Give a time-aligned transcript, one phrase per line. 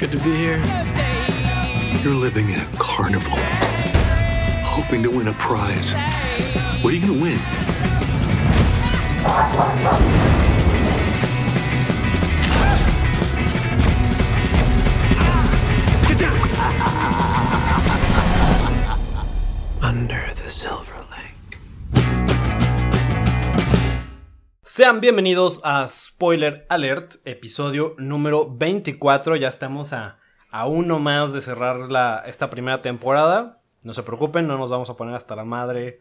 [0.00, 0.56] Good to be here.
[2.02, 3.36] You're living in a carnival,
[4.64, 5.92] hoping to win a prize.
[6.82, 7.38] What are you gonna win?
[19.82, 20.99] Under the Silver
[24.80, 29.36] Sean bienvenidos a Spoiler Alert, episodio número 24.
[29.36, 30.16] Ya estamos a,
[30.50, 33.60] a uno más de cerrar la, esta primera temporada.
[33.82, 36.00] No se preocupen, no nos vamos a poner hasta la madre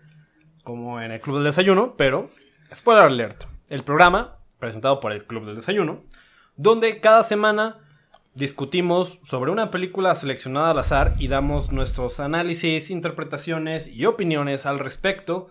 [0.64, 2.30] como en el Club del Desayuno, pero
[2.74, 6.06] Spoiler Alert, el programa presentado por el Club del Desayuno,
[6.56, 7.80] donde cada semana
[8.34, 14.80] discutimos sobre una película seleccionada al azar y damos nuestros análisis, interpretaciones y opiniones al
[14.80, 15.50] respecto,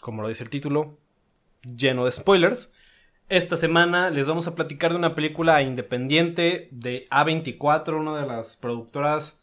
[0.00, 1.01] como lo dice el título,
[1.62, 2.70] lleno de spoilers.
[3.28, 8.56] Esta semana les vamos a platicar de una película independiente de A24, una de las
[8.56, 9.40] productoras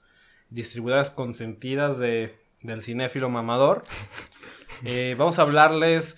[0.50, 3.84] distribuidoras consentidas de, del cinéfilo mamador.
[4.86, 6.16] Eh, vamos a hablarles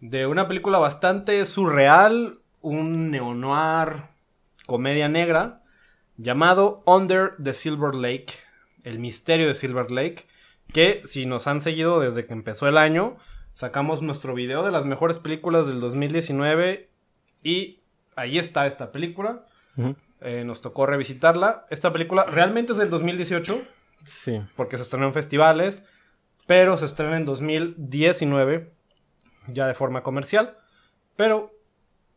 [0.00, 4.02] de una película bastante surreal, un neo-noir,
[4.66, 5.62] comedia negra,
[6.18, 8.34] llamado Under the Silver Lake,
[8.84, 10.26] el misterio de Silver Lake,
[10.74, 13.16] que si nos han seguido desde que empezó el año,
[13.54, 16.88] sacamos nuestro video de las mejores películas del 2019
[17.42, 17.80] y
[18.16, 19.44] ahí está esta película.
[20.20, 21.66] Eh, nos tocó revisitarla.
[21.70, 23.60] Esta película realmente es del 2018,
[24.06, 24.40] Sí.
[24.56, 25.86] porque se estrenó en festivales,
[26.46, 28.72] pero se estrena en 2019,
[29.48, 30.56] ya de forma comercial.
[31.16, 31.52] Pero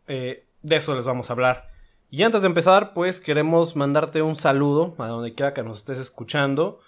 [0.08, 1.70] eh, de eso les vamos a hablar.
[2.12, 6.00] Y antes de empezar, pues queremos mandarte un saludo a donde quiera que nos estés
[6.00, 6.80] escuchando,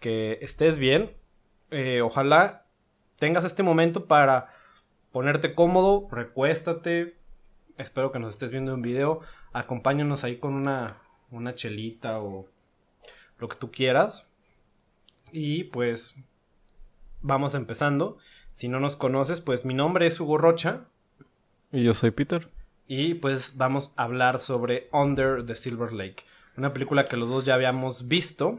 [0.00, 1.12] que estés bien.
[1.70, 2.64] Eh, ojalá
[3.18, 4.54] tengas este momento para
[5.12, 7.16] ponerte cómodo, recuéstate.
[7.76, 9.20] Espero que nos estés viendo en video.
[9.52, 10.98] Acompáñanos ahí con una,
[11.30, 12.48] una chelita o
[13.38, 14.28] lo que tú quieras.
[15.32, 16.14] Y pues
[17.20, 18.18] vamos empezando.
[18.54, 20.86] Si no nos conoces, pues mi nombre es Hugo Rocha.
[21.70, 22.48] Y yo soy Peter.
[22.86, 26.24] Y pues vamos a hablar sobre Under the Silver Lake.
[26.56, 28.58] Una película que los dos ya habíamos visto.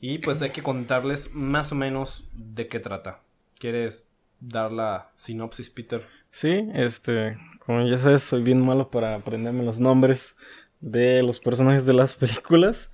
[0.00, 3.20] Y pues hay que contarles más o menos de qué trata.
[3.58, 4.06] ¿Quieres
[4.40, 6.02] dar la sinopsis, Peter?
[6.30, 10.36] Sí, este, como ya sabes, soy bien malo para aprenderme los nombres
[10.80, 12.90] de los personajes de las películas.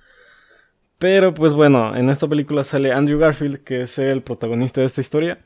[0.97, 5.01] Pero pues bueno, en esta película sale Andrew Garfield, que es el protagonista de esta
[5.01, 5.39] historia.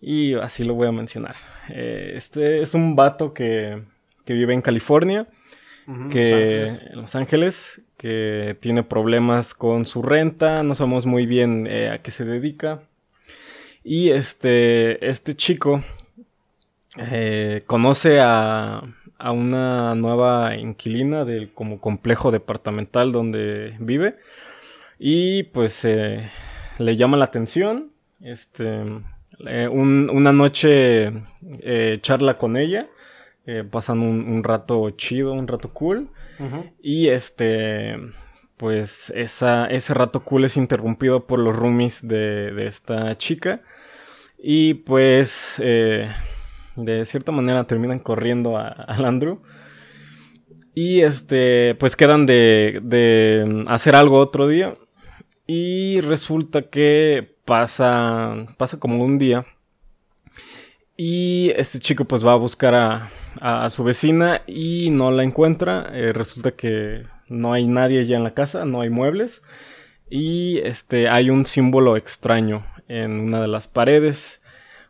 [0.00, 1.36] Y así lo voy a mencionar.
[1.68, 3.80] Eh, este es un vato que,
[4.24, 5.28] que vive en California,
[6.10, 6.82] que Los Ángeles.
[6.90, 12.02] en Los Ángeles, que tiene problemas con su renta, no sabemos muy bien eh, a
[12.02, 12.82] qué se dedica.
[13.84, 15.82] Y este, este chico
[16.96, 18.82] eh, conoce a,
[19.18, 24.16] a una nueva inquilina del como complejo departamental donde vive.
[24.98, 26.30] Y pues eh,
[26.78, 27.90] le llama la atención.
[28.20, 28.82] Este,
[29.46, 31.12] eh, un- una noche
[31.60, 32.88] eh, charla con ella.
[33.72, 36.08] pasan un, un rato chido, un rato cool.
[36.80, 37.96] Y este,
[38.56, 43.60] pues esa, ese rato cool es interrumpido por los roomies de, de esta chica.
[44.44, 46.08] Y pues, eh,
[46.74, 49.40] de cierta manera terminan corriendo a, al Andrew.
[50.74, 54.74] Y este, pues quedan de, de hacer algo otro día.
[55.46, 59.46] Y resulta que pasa, pasa como un día.
[60.96, 63.10] Y este chico pues va a buscar a,
[63.40, 65.88] a su vecina y no la encuentra.
[65.92, 69.40] Eh, resulta que no hay nadie ya en la casa, no hay muebles.
[70.10, 74.42] Y este hay un símbolo extraño en una de las paredes.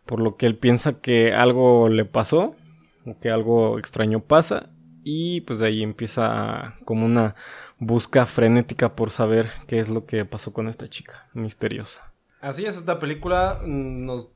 [0.06, 2.56] Por lo que él piensa que algo le pasó.
[3.04, 4.70] O que algo extraño pasa.
[5.04, 7.34] Y pues de ahí empieza como una
[7.78, 12.12] busca frenética por saber qué es lo que pasó con esta chica misteriosa.
[12.40, 14.28] Así es, esta película mm, nos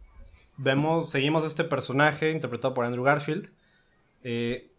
[0.57, 3.51] vemos, seguimos a este personaje interpretado por Andrew Garfield,
[4.23, 4.73] eh,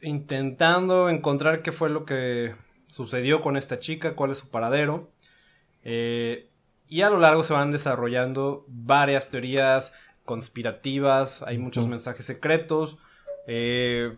[0.00, 2.54] intentando encontrar qué fue lo que
[2.88, 5.10] sucedió con esta chica, cuál es su paradero.
[5.84, 6.48] eh,
[6.88, 9.92] y a lo largo se van desarrollando varias teorías
[10.24, 12.98] conspirativas, hay muchos mensajes secretos,
[13.46, 14.16] eh,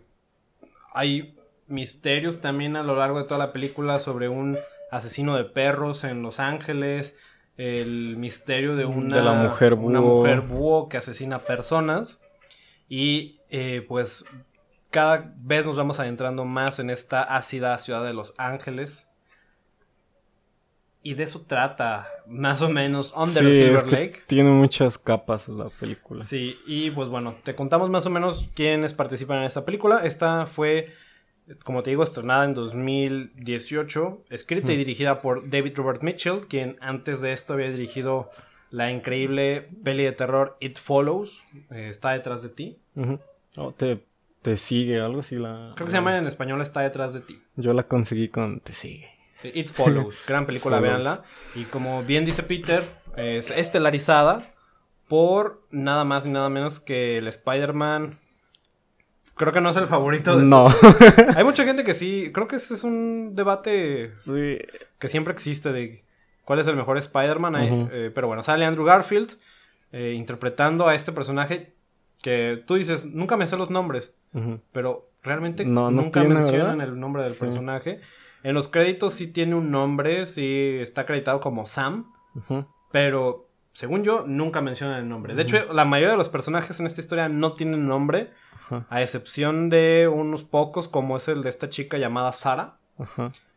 [0.94, 1.36] hay
[1.66, 4.58] misterios también a lo largo de toda la película sobre un
[4.90, 7.14] asesino de perros en Los Ángeles,
[7.56, 10.18] el misterio de una, De la mujer una búho.
[10.18, 12.20] mujer búho que asesina personas
[12.88, 14.24] y eh, pues
[14.90, 19.07] cada vez nos vamos adentrando más en esta ácida ciudad de Los Ángeles.
[21.08, 24.20] Y de eso trata, más o menos, Under the Sí, Silver es que Lake.
[24.26, 26.22] tiene muchas capas la película.
[26.22, 30.04] Sí, y pues bueno, te contamos más o menos quiénes participan en esta película.
[30.04, 30.92] Esta fue
[31.64, 37.22] como te digo, estrenada en 2018, escrita y dirigida por David Robert Mitchell, quien antes
[37.22, 38.30] de esto había dirigido
[38.70, 42.76] la increíble peli de terror It Follows, eh, está detrás de ti.
[42.96, 43.18] Ujú.
[43.56, 44.04] Oh, te,
[44.42, 45.72] te sigue, algo así la...
[45.74, 47.40] Creo que se llama en español Está detrás de ti.
[47.56, 49.08] Yo la conseguí con Te sigue.
[49.42, 51.22] It Follows, gran película, véanla.
[51.54, 52.84] Y como bien dice Peter,
[53.16, 54.52] es estelarizada
[55.08, 58.18] por nada más ni nada menos que el Spider-Man.
[59.36, 60.68] Creo que no es el favorito de No.
[61.36, 64.58] Hay mucha gente que sí, creo que ese es un debate sí.
[64.98, 66.04] que siempre existe de
[66.44, 67.88] cuál es el mejor Spider-Man.
[67.92, 69.38] Eh, pero bueno, sale Andrew Garfield
[69.92, 71.72] eh, interpretando a este personaje
[72.20, 74.12] que tú dices, nunca me sé los nombres,
[74.72, 76.94] pero realmente No, no nunca tiene, mencionan ¿verdad?
[76.94, 77.38] el nombre del Sí.
[77.38, 78.00] personaje.
[78.42, 82.12] En los créditos sí tiene un nombre, sí está acreditado como Sam,
[82.92, 85.34] pero según yo nunca mencionan el nombre.
[85.34, 88.30] De hecho, la mayoría de los personajes en esta historia no tienen nombre,
[88.90, 92.78] a excepción de unos pocos como es el de esta chica llamada Sara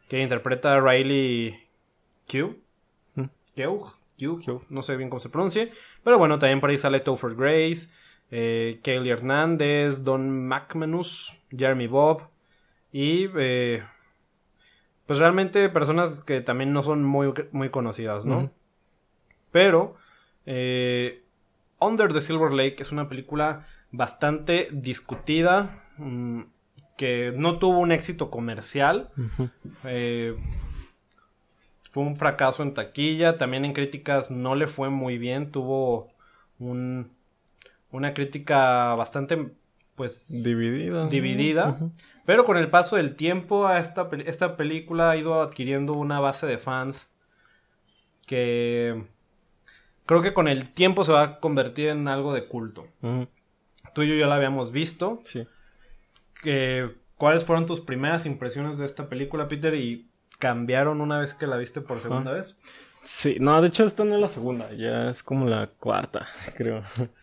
[0.08, 1.58] que interpreta a Riley
[2.30, 2.58] Q.
[3.56, 5.72] Keugh, Q, no sé bien cómo se pronuncie.
[6.04, 7.90] Pero bueno, también por ahí sale Topher Grace,
[8.30, 12.24] eh, Kaylee Hernández, Don McManus, Jeremy Bob.
[12.92, 13.84] Y eh,
[15.12, 18.50] pues realmente personas que también no son muy, muy conocidas, ¿no?
[19.52, 19.98] Pero
[20.46, 21.26] eh,
[21.82, 25.84] Under the Silver Lake es una película bastante discutida.
[25.98, 26.44] mm,
[26.96, 29.10] que no tuvo un éxito comercial.
[29.84, 30.34] Eh,
[31.92, 33.38] fue un fracaso en taquilla.
[33.38, 35.52] También en críticas no le fue muy bien.
[35.52, 36.08] Tuvo
[36.58, 37.12] un,
[37.92, 39.50] una crítica bastante,
[39.96, 41.10] pues, Dividida.
[41.10, 41.78] dividida.
[42.26, 46.46] Pero con el paso del tiempo, a esta, esta película ha ido adquiriendo una base
[46.48, 47.10] de fans
[48.26, 49.04] que
[50.06, 52.88] creo que con el tiempo se va a convertir en algo de culto.
[53.94, 55.22] Tú y yo ya la habíamos visto.
[55.26, 55.48] Sí.
[56.42, 59.76] que- ¿Cuáles fueron tus primeras impresiones de esta película, Peter?
[59.76, 60.10] ¿Y
[60.40, 62.56] cambiaron una vez que la viste por segunda vez?
[63.04, 66.26] Sí, no, de hecho esta no es la segunda, ya es como la cuarta,
[66.58, 66.82] creo.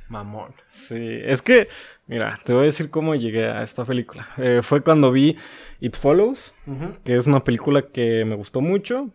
[0.09, 0.53] Mamón.
[0.71, 1.69] Sí, es que,
[2.07, 4.29] mira, te voy a decir cómo llegué a esta película.
[4.39, 5.37] Eh, fue cuando vi
[5.81, 6.55] It Follows,
[7.05, 9.11] que es una película que me gustó mucho.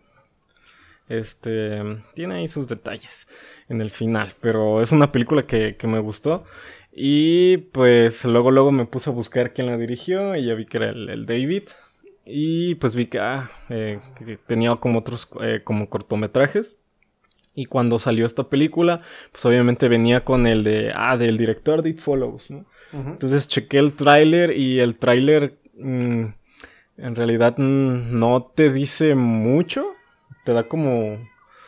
[1.08, 1.82] Este,
[2.14, 3.28] tiene ahí sus detalles
[3.68, 6.44] en el final, pero es una película que, que me gustó.
[6.92, 10.76] Y pues luego, luego me puse a buscar quién la dirigió y ya vi que
[10.76, 11.64] era el, el David.
[12.24, 16.76] Y pues vi que, ah, eh, que tenía como otros, eh, como cortometrajes.
[17.54, 21.90] Y cuando salió esta película, pues obviamente venía con el de, ah, del director de
[21.90, 22.64] It Follows, ¿no?
[22.92, 26.24] Entonces chequé el tráiler y el tráiler mm,
[26.98, 29.86] en realidad mm, no te dice mucho.
[30.44, 31.18] Te da como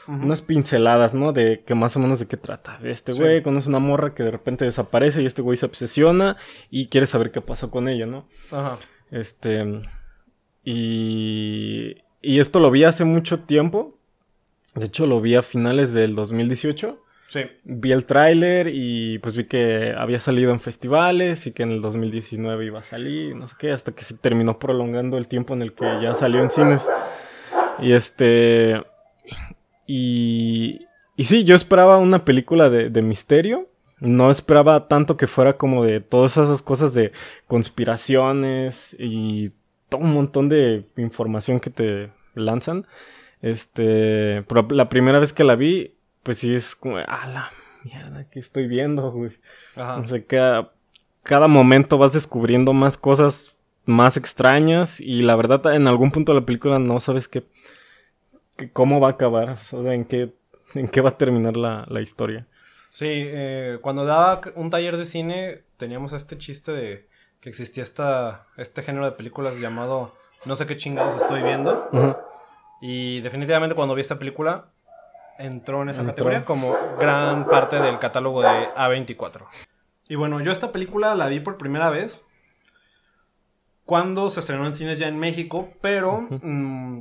[0.08, 1.32] unas pinceladas, ¿no?
[1.32, 2.78] De que más o menos de qué trata.
[2.84, 3.20] Este Sí.
[3.20, 6.36] güey conoce una morra que de repente desaparece y este güey se obsesiona
[6.70, 8.28] y quiere saber qué pasó con ella, ¿no?
[8.52, 8.78] Ajá.
[9.10, 9.64] Este.
[10.64, 11.96] Y.
[12.22, 13.95] Y esto lo vi hace mucho tiempo.
[14.76, 17.40] De hecho, lo vi a finales del 2018 Sí.
[17.64, 21.81] vi el tráiler y pues vi que había salido en festivales y que en el
[21.81, 25.62] 2019 iba a salir, no sé qué, hasta que se terminó prolongando el tiempo en
[25.62, 26.87] el que ya salió en cines.
[27.81, 28.84] Y este...
[29.87, 30.87] Y...
[31.18, 33.68] Y sí, yo esperaba una película de, de misterio.
[33.99, 37.12] No esperaba tanto que fuera como de todas esas cosas de
[37.47, 39.52] conspiraciones y
[39.88, 42.87] todo un montón de información que te lanzan.
[43.50, 47.52] Este, pero la primera vez que la vi, pues sí es como, ah, la
[47.84, 49.32] mierda que estoy viendo, güey.
[49.76, 49.98] Ajá.
[49.98, 50.72] O sea, cada,
[51.22, 53.52] cada momento vas descubriendo más cosas
[53.84, 57.44] más extrañas y la verdad en algún punto de la película no sabes qué,
[58.56, 60.32] qué- cómo va a acabar, o sea, en qué,
[60.74, 62.46] en qué va a terminar la, la historia.
[62.90, 67.06] Sí, eh, cuando daba un taller de cine teníamos este chiste de
[67.40, 70.14] que existía esta, este género de películas llamado
[70.46, 71.88] No sé qué chingados estoy viendo.
[71.92, 72.16] Ujú.
[72.80, 74.66] Y definitivamente cuando vi esta película
[75.38, 76.14] entró en esa Entró.
[76.14, 79.47] categoría como gran parte del catálogo de A24.
[80.09, 82.25] Y bueno, yo esta película la vi por primera vez
[83.85, 87.00] cuando se estrenó en cines ya en México, pero mm,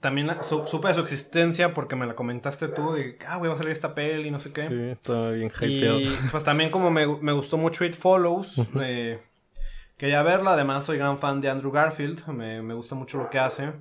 [0.00, 3.48] también su- supe de su existencia porque me la comentaste tú de que, ah, güey,
[3.48, 4.68] va a salir esta peli y no sé qué.
[4.68, 5.98] Sí, está bien hypeado.
[6.00, 9.20] Y pues también como me, me gustó mucho It Follows, eh,
[9.96, 10.52] quería verla.
[10.52, 13.72] Además soy gran fan de Andrew Garfield, me, me gusta mucho lo que hace.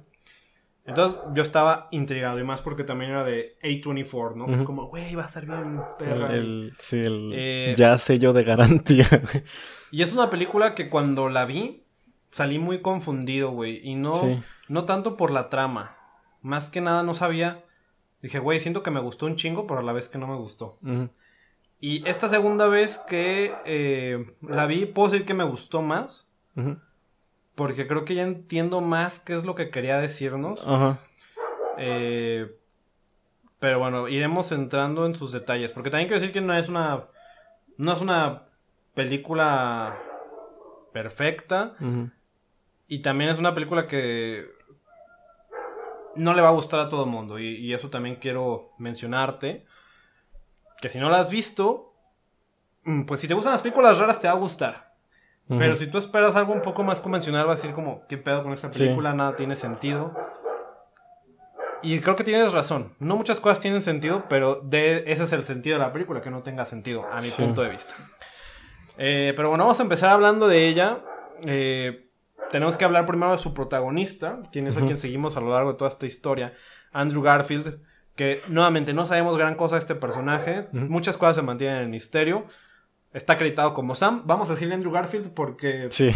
[0.88, 4.54] Entonces yo estaba intrigado y más porque también era de A24, ¿no?
[4.54, 6.34] Es como, güey, va a estar bien perra.
[6.34, 9.08] el- sí, el Eh, ya sello de garantía.
[9.92, 11.84] Y es una película que cuando la vi
[12.30, 13.80] salí muy confundido, güey.
[13.88, 14.38] Y no, Sí.
[14.68, 15.96] no tanto por la trama.
[16.42, 17.63] Más que nada no sabía.
[18.22, 20.36] Dije, güey, siento que me gustó un chingo, pero a la vez que no me
[20.36, 20.77] gustó.
[21.80, 26.30] Y esta segunda vez que eh, la vi, puedo decir que me gustó más.
[26.56, 26.77] Ujú.
[27.56, 30.62] Porque creo que ya entiendo más qué es lo que quería decirnos.
[30.66, 31.00] Ajá.
[31.78, 32.54] Eh,
[33.60, 35.72] pero bueno, iremos entrando en sus detalles.
[35.72, 37.06] Porque también quiero decir que no es una.
[37.78, 38.44] No es una
[38.94, 39.98] película
[40.94, 41.76] perfecta.
[41.80, 42.12] ujú.
[42.88, 44.46] Y también es una película que
[46.16, 47.40] no le va a gustar a todo el mundo.
[47.40, 49.66] Y, y eso también quiero mencionarte.
[50.82, 51.94] Que si no la has visto,
[52.84, 54.85] mm, pues si te gustan las películas raras te va a gustar.
[55.48, 58.42] Pero si tú esperas algo un poco más convencional, va a decir como, ¿qué pedo
[58.42, 58.80] con esta Sí.
[58.80, 59.14] película?
[59.14, 60.12] Nada tiene sentido.
[61.84, 62.94] Y creo que tienes razón.
[63.00, 66.32] No muchas cosas tienen sentido, pero de, ese es el sentido de la película, que
[66.32, 67.42] no tenga sentido, a mi Sí.
[67.42, 67.94] punto de vista.
[68.98, 71.00] Eh, pero bueno, vamos a empezar hablando de ella.
[71.44, 72.10] Eh,
[72.52, 74.88] tenemos que hablar primero de su protagonista, quien es a Ujú.
[74.88, 76.54] quien seguimos a lo largo de toda esta historia,
[76.92, 77.80] Andrew Garfield,
[78.16, 80.86] que nuevamente no sabemos gran cosa de este personaje, Ujú.
[80.86, 82.46] muchas cosas se mantienen en misterio.
[83.16, 84.24] Está acreditado como Sam.
[84.26, 86.12] Vamos a decirle Andrew Garfield porque, Sí,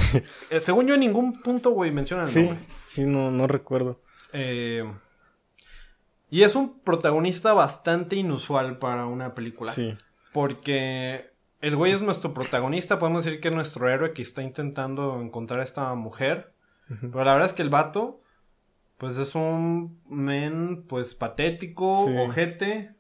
[0.50, 2.60] eh, según yo, en ningún punto, güey, menciona el sí, nombre.
[2.86, 4.00] sí, no, no recuerdo.
[4.34, 4.84] Eh,
[6.30, 9.72] y es un protagonista bastante inusual para una película.
[9.72, 9.96] Sí,
[10.34, 15.22] Porque el güey es nuestro protagonista, podemos decir que es nuestro héroe que está intentando
[15.22, 16.54] encontrar a esta mujer.
[17.02, 18.22] Pero la verdad es que el vato,
[18.98, 22.16] pues es un men, pues patético, Sí.
[22.18, 22.92] ojete,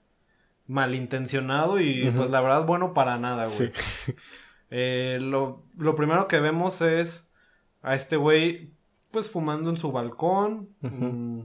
[0.69, 3.71] malintencionado y pues la verdad bueno para nada, güey.
[4.05, 4.13] sí.
[4.71, 7.27] Eh, lo, lo primero que vemos es
[7.81, 8.69] a este güey,
[9.09, 11.39] pues fumando en su balcón, mm,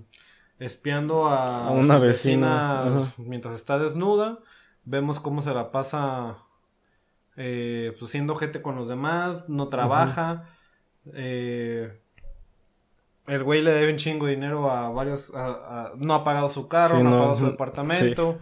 [0.59, 4.41] espiando a, A una vecina, mientras está desnuda.
[4.85, 6.37] Vemos cómo se la pasa,
[7.39, 10.45] eh, pues siendo gente con los demás, no trabaja.
[11.15, 11.99] eh,
[13.27, 15.47] el güey le debe un chingo de dinero a varios, a-
[15.87, 18.39] a- no ha pagado su carro, Sí, no, ha pagado su departamento.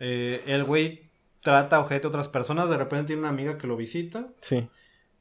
[0.00, 1.10] Eh, el güey
[1.42, 4.68] trata ojete a otras personas, de repente tiene una amiga que lo visita Sí,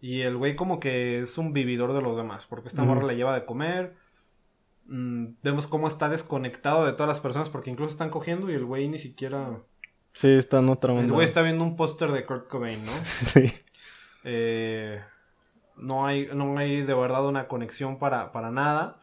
[0.01, 3.15] y el güey como que es un vividor de los demás, porque esta morra le
[3.15, 3.93] lleva de comer.
[4.87, 8.65] Mm, vemos cómo está desconectado de todas las personas porque incluso están cogiendo y el
[8.65, 9.59] güey ni siquiera...
[10.13, 11.13] sí, está en otra El onda.
[11.13, 12.91] güey está viendo un póster de Kurt Cobain, ¿no?
[13.27, 13.53] Sí,
[14.23, 15.01] Eh,
[15.77, 18.99] no, hay, no hay de verdad una conexión para, para nada.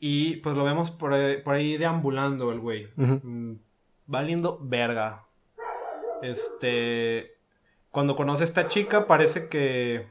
[0.00, 2.88] Y pues lo vemos por ahí, por ahí deambulando el güey.
[2.96, 3.54] Mm,
[4.08, 5.22] valiendo verga.
[6.22, 7.36] Este.
[7.92, 10.10] Cuando conoce a esta chica, parece que.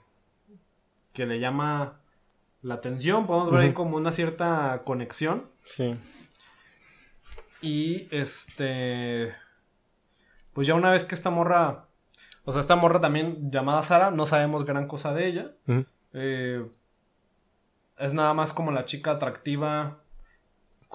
[1.12, 2.00] que le llama
[2.62, 3.28] la atención.
[3.28, 5.50] Podemos ver ahí como una cierta conexión.
[5.64, 6.00] sí.
[7.60, 9.36] Y este.
[10.54, 11.86] Pues ya una vez que esta morra.
[12.46, 15.52] O sea, esta morra también llamada Sara, no sabemos gran cosa de ella.
[16.14, 16.66] Eh,
[17.98, 20.00] es nada más como la chica atractiva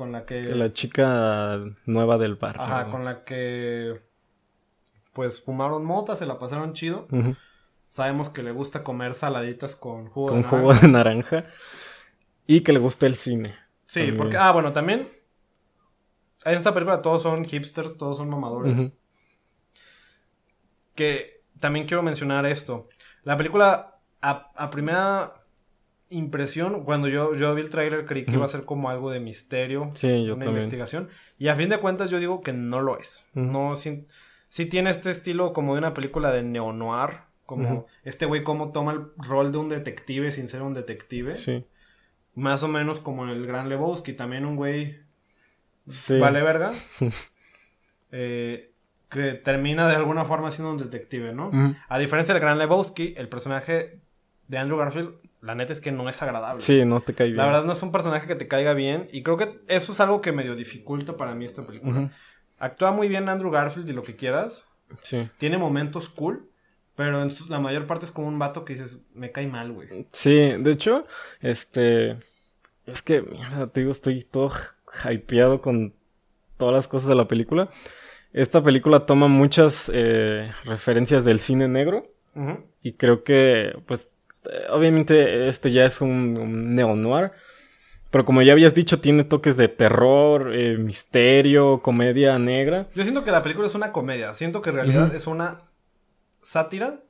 [0.02, 0.42] con la que.
[0.44, 2.56] Que la chica nueva del bar.
[2.60, 4.02] Ajá, con la que.
[5.12, 7.06] Pues fumaron mota, se la pasaron chido.
[7.88, 10.58] Sabemos que le gusta comer saladitas con jugo de Con naranja.
[10.58, 11.44] jugo de naranja.
[12.48, 13.54] Y que le gusta el cine.
[13.86, 14.16] Sí, también.
[14.18, 14.36] porque.
[14.38, 15.08] Ah, bueno, también.
[16.44, 18.90] En esta película todos son hipsters, todos son mamadores.
[20.96, 22.88] Que también quiero mencionar esto.
[23.22, 25.41] La película, a, a primera
[26.12, 29.20] impresión, cuando yo, yo vi el tráiler creí que iba a ser como algo de
[29.20, 30.64] misterio, Sí, yo una también.
[30.64, 31.08] investigación.
[31.38, 33.24] Y a fin de cuentas yo digo que no lo es.
[33.34, 33.46] Ujú.
[33.46, 34.06] No, sí,
[34.48, 37.18] sí tiene este estilo como de una película de neo-noir.
[37.46, 41.34] Como este güey cómo toma el rol de un detective sin ser un detective.
[41.34, 41.64] Sí.
[42.34, 44.14] Más o menos como el Gran Lebowski.
[44.14, 45.00] También un güey
[45.88, 46.18] Sí.
[46.18, 46.72] vale verga.
[48.12, 48.70] eh,
[49.10, 51.50] que termina de alguna forma siendo un detective, ¿no?
[51.88, 53.98] A diferencia del Gran Lebowski, el personaje
[54.48, 56.60] de Andrew Garfield, la neta es que no es agradable.
[56.62, 57.36] Sí, no te cae bien.
[57.36, 59.08] La verdad no es un personaje que te caiga bien.
[59.12, 62.10] Y creo que eso es algo que medio dificulta para mí esta película.
[62.58, 64.64] Actúa muy bien Andrew Garfield y lo que quieras.
[65.02, 65.28] Sí.
[65.38, 66.48] Tiene momentos cool.
[66.94, 69.72] Pero en su- la mayor parte es como un vato que dices, me cae mal,
[69.72, 70.06] güey.
[70.12, 71.06] Sí, de hecho,
[71.40, 72.18] este.
[72.86, 74.52] Es que, mierda, te digo, estoy todo
[75.10, 75.94] hypeado con
[76.58, 77.70] todas las cosas de la película.
[78.34, 82.06] Esta película toma muchas eh, referencias del cine negro.
[82.82, 84.08] Y creo que, pues,
[84.70, 87.30] obviamente este ya es un, un neo-noir.
[88.10, 92.86] Pero como ya habías dicho, tiene toques de terror, eh, misterio, comedia negra.
[92.94, 94.34] Yo siento que la película es una comedia.
[94.34, 95.62] Siento que en realidad es una
[96.42, 97.00] sátira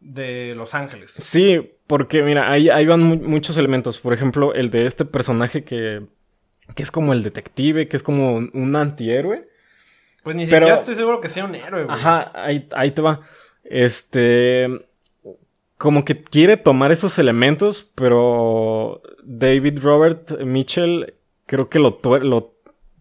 [0.00, 1.12] de Los Ángeles.
[1.12, 4.00] Sí, porque mira, ahí, ahí van mu- muchos elementos.
[4.00, 6.02] Por ejemplo, el de este personaje que,
[6.74, 9.46] que es como el detective, que es como un, un antihéroe.
[10.24, 11.96] Pues ni Pero- siquiera estoy seguro que sea un héroe, güey.
[11.96, 13.20] Ajá, ahí, ahí te va.
[13.62, 14.68] Este.
[15.84, 21.12] Como que quiere tomar esos elementos, pero David Robert Mitchell
[21.44, 22.00] creo que lo,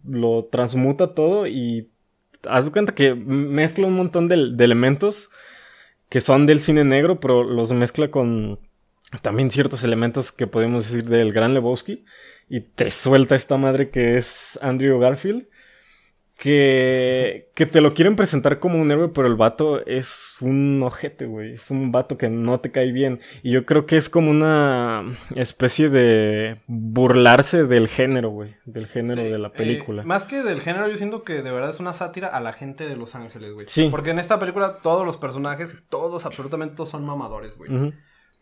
[0.04, 1.88] lo transmuta todo y
[2.46, 5.32] haz de cuenta que mezcla un montón de, de elementos
[6.10, 8.60] que son del cine negro, pero los mezcla con
[9.22, 12.04] también ciertos elementos que podemos decir del gran Lebowski.
[12.50, 15.48] Y te suelta esta madre que es Andrew Garfield.
[16.38, 21.26] Que, que te lo quieren presentar como un héroe, pero el vato es un ojete,
[21.26, 21.54] güey.
[21.54, 23.22] Es un vato que no te cae bien.
[23.44, 28.56] Y yo creo que es como una especie de burlarse del género, güey.
[28.66, 30.04] Del género Sí, de la eh, película.
[30.04, 32.88] más que del género, yo siento que de verdad es una sátira a la gente
[32.90, 33.68] de Los Ángeles, güey.
[33.70, 33.88] Sí.
[33.90, 37.94] Porque en esta película todos los personajes, todos, absolutamente todos son mamadores, güey.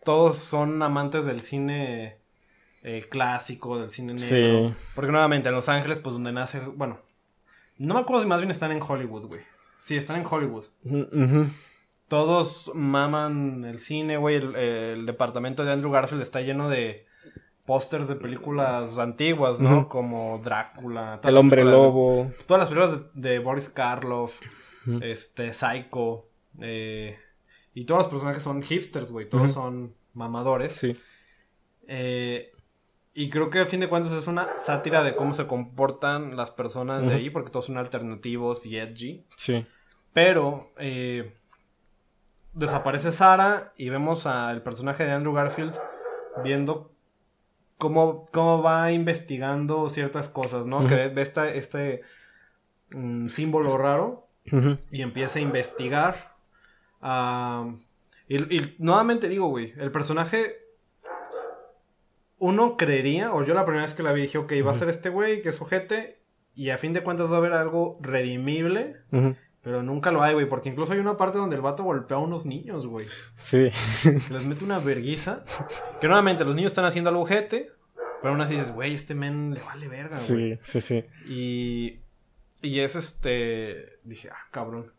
[0.03, 2.17] Todos son amantes del cine
[2.81, 4.69] eh, clásico, del cine negro.
[4.69, 4.75] Sí.
[4.95, 6.99] Porque nuevamente en Los Ángeles, pues donde nace, bueno,
[7.85, 9.41] no me acuerdo si más bien están en Hollywood, güey.
[9.81, 10.65] Sí, están en Hollywood.
[12.07, 14.35] Todos maman el cine, güey.
[14.35, 17.05] El, el departamento de Andrew Garfield está lleno de
[17.65, 19.87] pósters de películas antiguas, ¿no?
[19.87, 21.21] Como Drácula.
[21.23, 22.31] El hombre de- lobo.
[22.47, 24.37] Todas las películas de, de Boris Karloff,
[25.01, 26.25] este, Psycho,
[26.59, 27.17] eh,
[27.73, 30.73] y todos los personajes son hipsters, güey, todos son mamadores.
[30.75, 30.93] Sí.
[31.87, 32.51] Eh,
[33.13, 36.51] y creo que a fin de cuentas es una sátira de cómo se comportan las
[36.51, 39.25] personas de ahí, porque todos son alternativos y edgy.
[39.35, 39.65] Sí.
[40.13, 41.33] Pero eh,
[42.53, 45.75] desaparece Sara y vemos al personaje de Andrew Garfield
[46.43, 46.91] viendo
[47.77, 50.87] cómo, cómo va investigando ciertas cosas, ¿no?
[50.87, 52.01] Que ve esta- este
[52.91, 54.27] mm, símbolo raro
[54.91, 56.33] y empieza a investigar.
[58.27, 60.57] y, y nuevamente digo, güey, el personaje.
[62.43, 64.89] Uno creería, o yo la primera vez que la vi dije, ok, va a ser
[64.89, 66.23] este güey que es ojete,
[66.55, 68.95] y a fin de cuentas va a haber algo redimible,
[69.61, 72.19] pero nunca lo hay, güey, porque incluso hay una parte donde el vato golpea a
[72.19, 73.05] unos niños, güey,
[73.37, 73.69] Sí.
[74.31, 75.43] les mete una verguiza,
[76.01, 77.69] que nuevamente los niños están haciendo algo ojete,
[78.21, 80.57] pero aún así dices, güey, este men le vale verga, güey.
[80.57, 81.05] Sí, sí, sí.
[81.27, 81.99] Y,
[82.61, 83.99] y es este.
[84.03, 84.91] Dije, ah, cabrón.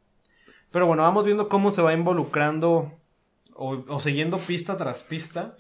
[0.71, 2.99] Pero bueno, vamos viendo cómo se va involucrando
[3.55, 5.57] o, o siguiendo pista tras pista.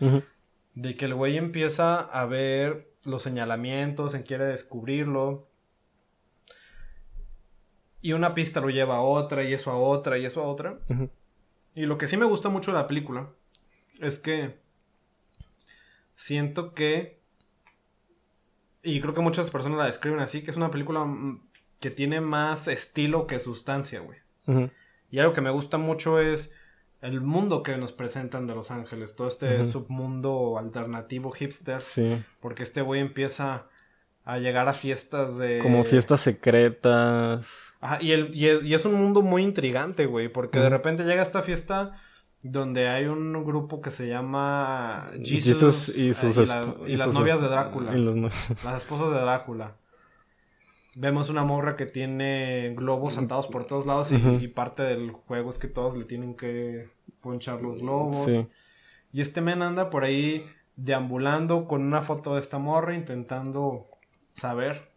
[0.74, 5.48] De que el güey empieza a ver los señalamientos, en quiere descubrirlo.
[8.00, 10.78] Y una pista lo lleva a otra, y eso a otra, y eso a otra.
[11.74, 13.30] Y lo que sí me gusta mucho de la película
[14.00, 14.58] es que
[16.16, 17.20] siento que,
[18.82, 21.48] y creo que muchas personas la describen así, que es una película mm,
[21.80, 24.18] que tiene más estilo que sustancia, güey.
[25.10, 26.52] Y algo que me gusta mucho es
[27.02, 32.22] el mundo que nos presentan de Los Ángeles, todo este submundo alternativo hipster, Sí.
[32.40, 33.66] porque este güey empieza
[34.24, 35.58] a llegar a fiestas de...
[35.58, 37.44] Como fiestas secretas.
[37.80, 41.02] Ajá, y, el, y, el- y es un mundo muy intrigante, güey, porque de repente
[41.04, 42.00] llega esta fiesta
[42.44, 46.88] donde hay un grupo que se llama Jesus, Jesus y eh, sus y, la- esp-
[46.88, 48.14] y las novias de Drácula, los
[48.64, 49.72] las esposas de Drácula.
[50.94, 55.58] Vemos una morra que tiene globos sentados por todos lados y, parte del juego es
[55.58, 56.90] que todos le tienen que
[57.22, 58.26] ponchar los globos.
[58.26, 58.46] Sí.
[59.12, 63.86] Y este men anda por ahí deambulando con una foto de esta morra intentando
[64.32, 64.90] saber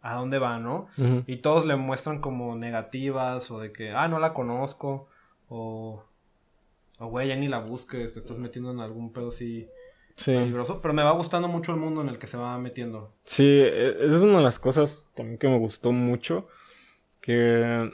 [0.00, 0.88] a dónde va, ¿no?
[1.26, 5.08] Y todos le muestran como negativas o de que, ah, no la conozco
[5.48, 6.04] o,
[6.98, 9.68] o güey, ya ni la busques, te estás metiendo en algún pedo así
[10.18, 10.32] Sí.
[10.32, 10.80] peligroso.
[10.82, 13.14] Pero me va gustando mucho el mundo en el que se va metiendo.
[13.24, 16.48] Sí, esa es una de las cosas también que me gustó mucho.
[17.20, 17.88] Que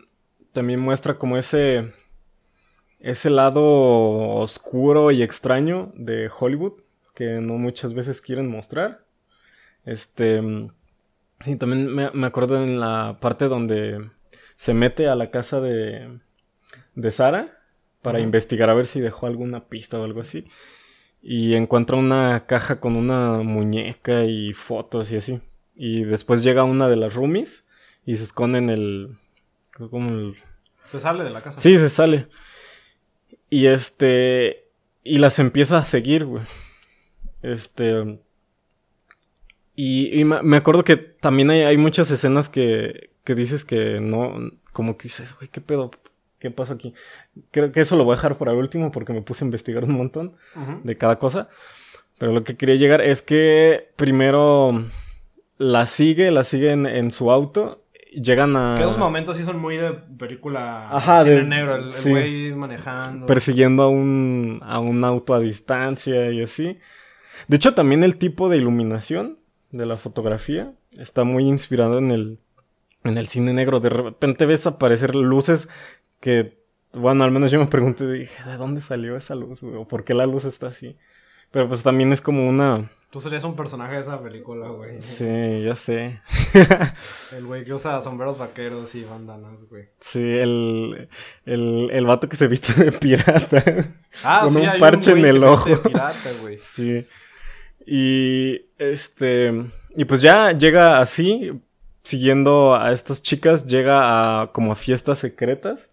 [0.52, 1.92] también muestra como ese.
[2.98, 6.80] Ese lado oscuro y extraño de Hollywood.
[7.14, 9.04] Que no muchas veces quieren mostrar.
[9.84, 10.40] Este.
[11.44, 14.10] Sí, también me, me acuerdo en la parte donde
[14.56, 16.20] se mete a la casa de.
[16.94, 17.58] de Sara.
[18.00, 20.46] Para investigar a ver si dejó alguna pista o algo así.
[21.26, 25.40] Y encuentra una caja con una muñeca y fotos y así.
[25.74, 27.64] Y después llega una de las roomies
[28.04, 29.16] y se esconde en el...
[29.88, 30.34] Como el...
[30.90, 31.58] Se sale de la casa.
[31.58, 32.28] Sí, se sale.
[33.48, 34.66] Y este...
[35.02, 36.44] Y las empieza a seguir, güey.
[37.40, 38.20] Este...
[39.74, 44.52] Y, y me acuerdo que también hay, hay muchas escenas que, que dices que no...
[44.72, 45.90] Como que dices, güey, ¿qué pedo?
[46.44, 46.92] ¿Qué pasa aquí?
[47.52, 49.82] Creo que eso lo voy a dejar para el último porque me puse a investigar
[49.84, 50.34] un montón
[50.82, 51.48] de cada cosa.
[52.18, 54.84] Pero lo que quería llegar es que primero
[55.56, 57.80] la sigue, la sigue en, en su auto.
[58.12, 58.74] Llegan a.
[58.76, 62.10] Que esos momentos sí son muy de película Ajá, cine de- negro, el el sí.
[62.10, 63.24] güey manejando.
[63.24, 66.78] persiguiendo a un, a un auto a distancia y así.
[67.48, 69.38] De hecho, también el tipo de iluminación
[69.70, 72.38] de la fotografía está muy inspirado en el,
[73.02, 73.80] en el cine negro.
[73.80, 75.68] De repente ves aparecer luces
[76.24, 79.60] que, bueno, al menos yo me pregunté, dije, ¿de dónde salió esa luz?
[79.60, 79.76] güey?
[79.76, 80.96] ¿O por qué la luz está así?
[81.50, 85.00] Pero pues también es como una Tú serías un personaje de esa película, güey.
[85.00, 86.20] Sí, ya sé.
[87.36, 89.84] El güey que usa sombreros vaqueros y bandanas, güey.
[90.00, 91.08] Sí, el,
[91.46, 93.62] el, el vato que se viste de pirata.
[94.24, 95.68] Ah, con sí, un hay parche en el ojo.
[95.68, 96.58] de pirata, güey.
[96.60, 97.06] Sí.
[97.86, 99.64] Y este.
[99.94, 101.52] Y pues ya llega así,
[102.02, 105.88] siguiendo a estas chicas, llega a como a fiestas secretas.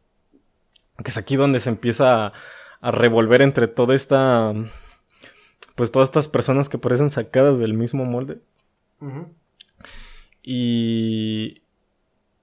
[1.04, 2.34] Que es aquí donde se empieza a,
[2.82, 4.54] a revolver entre toda esta.
[5.76, 8.40] Pues todas estas personas que parecen sacadas del mismo molde.
[10.44, 11.62] Y.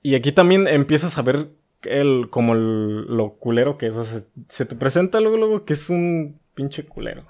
[0.02, 1.48] Y aquí también empiezas a ver
[1.82, 3.96] el, como el- lo culero que es.
[3.96, 7.24] O sea, se, te presenta luego, luego que es un pinche culero.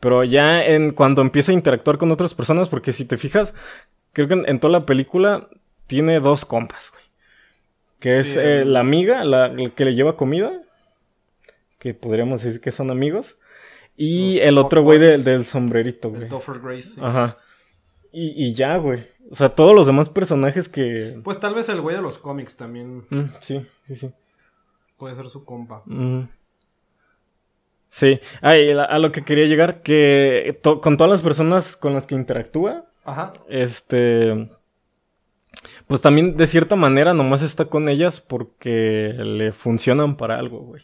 [0.00, 3.54] Pero ya en cuando empieza a interactuar con otras personas, porque si te fijas,
[4.12, 5.48] creo que en, en toda la película
[5.86, 6.92] tiene dos compas,
[8.00, 10.62] Que es eh, la amiga, la, la que le lleva comida.
[11.78, 13.38] Que podríamos decir que son amigos.
[13.96, 16.22] Y el otro güey de- del sombrerito, güey.
[16.22, 16.28] El
[16.60, 16.82] Grace.
[16.82, 17.00] sí.
[17.02, 17.36] Ajá.
[18.12, 19.06] Y, y ya, güey.
[19.30, 21.20] O sea, todos los demás personajes que...
[21.24, 24.10] Pues tal vez el güey de los cómics también Mm, sí, sí, sí.
[24.96, 25.82] puede ser su compa.
[25.86, 26.22] Mm.
[27.90, 28.20] Sí.
[28.42, 32.14] A, a lo que quería llegar, que to- con todas las personas con las que
[32.14, 33.32] interactúa, Ajá.
[33.48, 34.48] este...
[35.88, 40.82] Pues también de cierta manera nomás está con ellas porque le funcionan para algo, güey.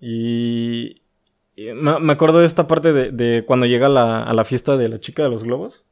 [0.00, 1.02] Y...
[1.56, 4.44] y me, me acuerdo de esta parte de, de cuando llega a la, a la
[4.44, 5.84] fiesta de la chica de los globos.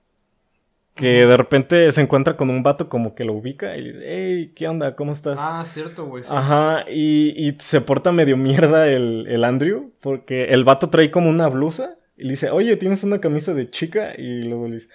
[0.94, 4.52] Que de repente se encuentra con un vato como que lo ubica y dice, hey,
[4.56, 4.96] ¿qué onda?
[4.96, 5.38] ¿Cómo estás?
[5.40, 6.24] Ah, cierto, güey.
[6.24, 6.30] sí.
[6.32, 11.30] Ajá, y, y se porta medio mierda el, el Andrew, porque el vato trae como
[11.30, 14.12] una blusa y le dice, oye, ¿tienes una camisa de chica?
[14.18, 14.88] Y luego le dice,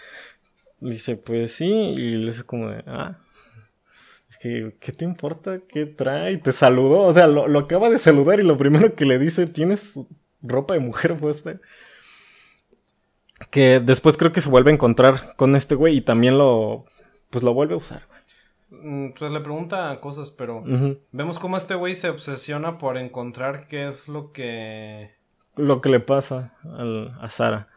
[0.90, 3.18] dice pues sí, y le dice como de, ah,
[4.30, 5.60] es que, ¿qué te importa?
[5.68, 6.38] ¿Qué trae?
[6.38, 9.48] Te saludó, o sea, lo, lo acaba de saludar y lo primero que le dice,
[9.48, 10.00] ¿tienes
[10.42, 11.60] ropa de mujer puesta?
[13.50, 16.86] Que después creo que se vuelve a encontrar con este güey y también lo,
[17.30, 18.04] pues lo vuelve a usar.
[18.70, 20.64] Mm, Pues le pregunta cosas, pero
[21.12, 25.12] vemos cómo este güey se obsesiona por encontrar qué es lo que...
[25.56, 27.68] Lo que le pasa al- a Sara.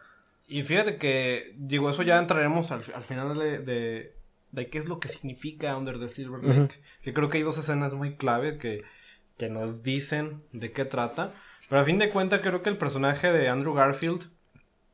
[0.47, 4.13] Y fíjate que, digo, eso ya entraremos al, al final de, de,
[4.51, 6.59] de qué es lo que significa Under the Silver Lake.
[6.61, 6.69] Ujú.
[7.01, 8.83] Que creo que hay dos escenas muy clave que,
[9.37, 11.33] que nos dicen de qué trata.
[11.69, 14.29] Pero a fin de cuentas creo que el personaje de Andrew Garfield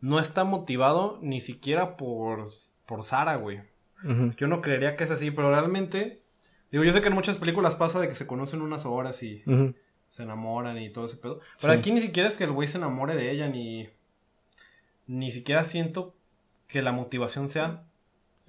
[0.01, 2.47] no está motivado ni siquiera por,
[2.87, 3.61] por Sara, güey.
[4.37, 6.19] Yo no creería que es así, pero realmente...
[6.71, 9.43] Digo, yo sé que en muchas películas pasa de que se conocen unas horas y
[10.09, 11.39] se enamoran y todo ese pedo.
[11.61, 11.79] Pero Sí.
[11.79, 13.87] aquí ni siquiera es que el güey se enamore de ella, ni...
[15.13, 16.15] Ni siquiera siento
[16.67, 17.83] que la motivación sea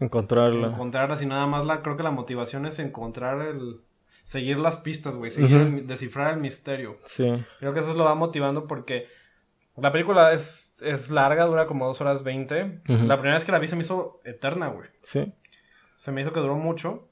[0.01, 0.69] Encontrarla.
[0.69, 1.83] encontrarla, sino nada más la...
[1.83, 3.81] Creo que la motivación es encontrar el...
[4.25, 5.31] Seguir las pistas, güey.
[5.31, 6.97] Seguir el- descifrar el misterio.
[7.05, 7.27] Sí.
[7.61, 9.07] Creo que eso lo va motivando porque...
[9.77, 12.81] La película es, es larga, dura como dos horas veinte.
[12.89, 13.05] Ujú.
[13.05, 14.89] La primera vez que la vi se me hizo eterna, güey.
[15.03, 15.33] Sí.
[15.99, 17.09] Se me hizo que duró mucho.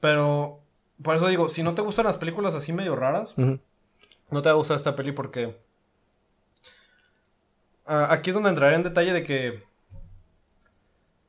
[0.00, 0.60] Pero...
[1.02, 4.52] Por eso digo, si no te gustan las películas así medio raras, no te va
[4.52, 5.56] a gustar esta peli porque...
[7.88, 9.62] Ah, aquí es donde entraré en detalle de que...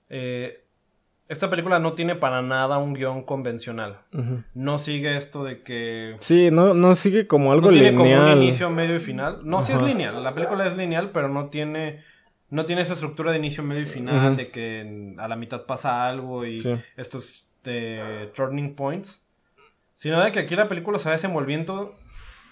[0.09, 0.63] eh,
[1.27, 3.99] esta película no tiene para nada un guion convencional.
[4.55, 6.15] No sigue esto de que...
[6.21, 8.35] Sí, no, no sigue como algo no tiene como lineal.
[8.37, 9.41] un inicio, medio y final.
[9.43, 10.23] No, sí es lineal.
[10.23, 12.03] La película es lineal, pero no tiene...
[12.49, 16.07] No tiene esa estructura de inicio, medio y final, de que a la mitad pasa
[16.07, 16.73] algo y Sí.
[16.97, 19.21] estos eh, turning points.
[19.93, 21.95] Sino de que aquí la película se va desenvolviendo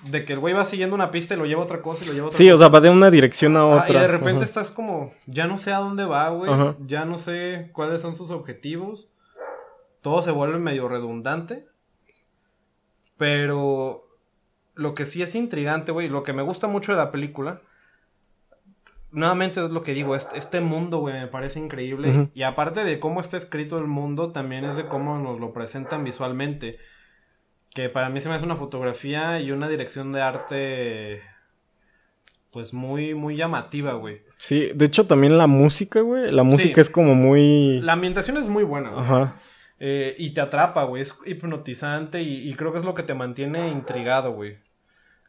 [0.03, 2.07] de que el güey va siguiendo una pista y lo lleva a otra cosa y
[2.07, 2.55] lo lleva a otra Sí, cosa.
[2.55, 3.89] o sea, va de una dirección a Ah, otra.
[3.89, 4.43] y de repente Ajá.
[4.45, 6.51] estás como, ya no sé a dónde va, güey.
[6.51, 6.75] Ajá.
[6.85, 9.09] Ya no sé cuáles son sus objetivos.
[10.01, 11.65] Todo se vuelve medio redundante.
[13.17, 14.03] Pero
[14.75, 17.61] lo que sí es intrigante, güey, lo que me gusta mucho de la película,
[19.11, 22.29] nuevamente es lo que digo, este, este mundo, güey, me parece increíble.
[22.35, 26.03] Y aparte de cómo está escrito el mundo, también es de cómo nos lo presentan
[26.03, 26.77] visualmente.
[27.77, 31.21] Que para mí se me hace una fotografía y una dirección de arte,
[32.49, 34.23] pues muy, muy llamativa, güey.
[34.39, 36.31] Sí, de hecho también la música, güey.
[36.31, 36.81] La música Sí.
[36.81, 37.79] es como muy...
[37.81, 39.01] La ambientación es muy buena, güey.
[39.05, 39.35] Ajá.
[39.79, 41.03] Eh, y te atrapa, güey.
[41.03, 44.57] Es hipnotizante y, y creo que es lo que te mantiene intrigado, güey.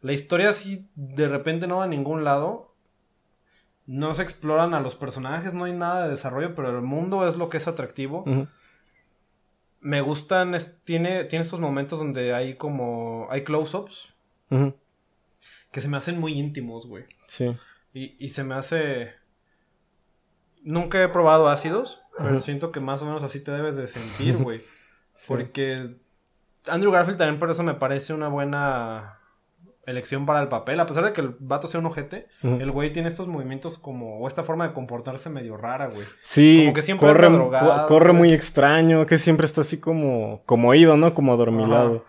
[0.01, 2.75] La historia sí de repente no va a ningún lado.
[3.85, 7.37] No se exploran a los personajes, no hay nada de desarrollo, pero el mundo es
[7.37, 8.25] lo que es atractivo.
[9.81, 14.13] Me gustan, es- tiene, tiene estos momentos donde hay como, hay close-ups
[15.71, 17.05] que se me hacen muy íntimos, güey.
[17.27, 17.55] Sí.
[17.93, 19.13] Y, y se me hace...
[20.63, 24.37] Nunca he probado ácidos, pero siento que más o menos así te debes de sentir,
[24.43, 24.61] güey.
[25.15, 25.27] Sí.
[25.29, 25.97] Porque
[26.67, 29.18] Andrew Garfield también por eso me parece una buena
[29.89, 30.79] elección para el papel.
[30.81, 34.19] A pesar de que el vato sea un ojete, el güey tiene estos movimientos como,
[34.21, 36.05] o esta forma de comportarse medio rara, güey.
[36.23, 38.19] Sí, Como que siempre corre, drogado, co- corre güey.
[38.19, 41.15] muy extraño, que siempre está así como, como oído, ¿no?
[41.15, 42.05] Como adormilado.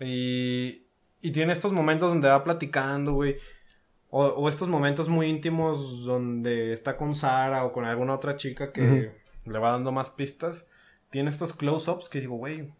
[0.00, 0.86] Y,
[1.20, 3.36] y tiene estos momentos donde va platicando, güey.
[4.10, 8.72] O, o estos momentos muy íntimos donde está con Sara o con alguna otra chica
[8.72, 9.12] que
[9.44, 10.68] le va dando más pistas.
[11.10, 12.70] Tiene estos close-ups que digo, güey,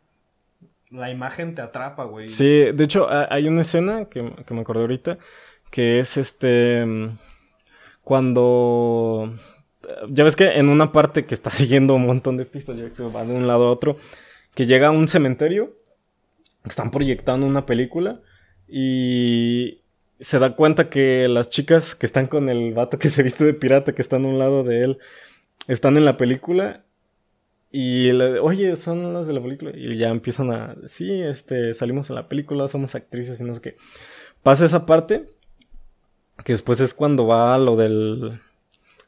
[0.94, 2.30] la imagen te atrapa, güey.
[2.30, 5.18] Sí, de hecho, ha- hay una escena que, que me acordé ahorita,
[5.70, 7.18] que es este, mm,
[8.02, 9.34] cuando,
[10.08, 12.94] ya ves que en una parte que está siguiendo un montón de pistas, ya que
[12.94, 13.96] se va de un lado a otro,
[14.54, 15.72] que llega a un cementerio,
[16.64, 18.20] están proyectando una película,
[18.68, 19.80] y
[20.20, 23.54] se da cuenta que las chicas que están con el vato que se viste de
[23.54, 24.98] pirata, que están a un lado de él,
[25.66, 26.83] están en la película
[27.76, 29.72] y le, oye, son las de la película.
[29.74, 33.60] Y ya empiezan a, sí, este, salimos en la película, somos actrices y no sé
[33.60, 33.76] qué.
[34.44, 35.26] Pasa esa parte,
[36.44, 38.40] que después es cuando va a lo del,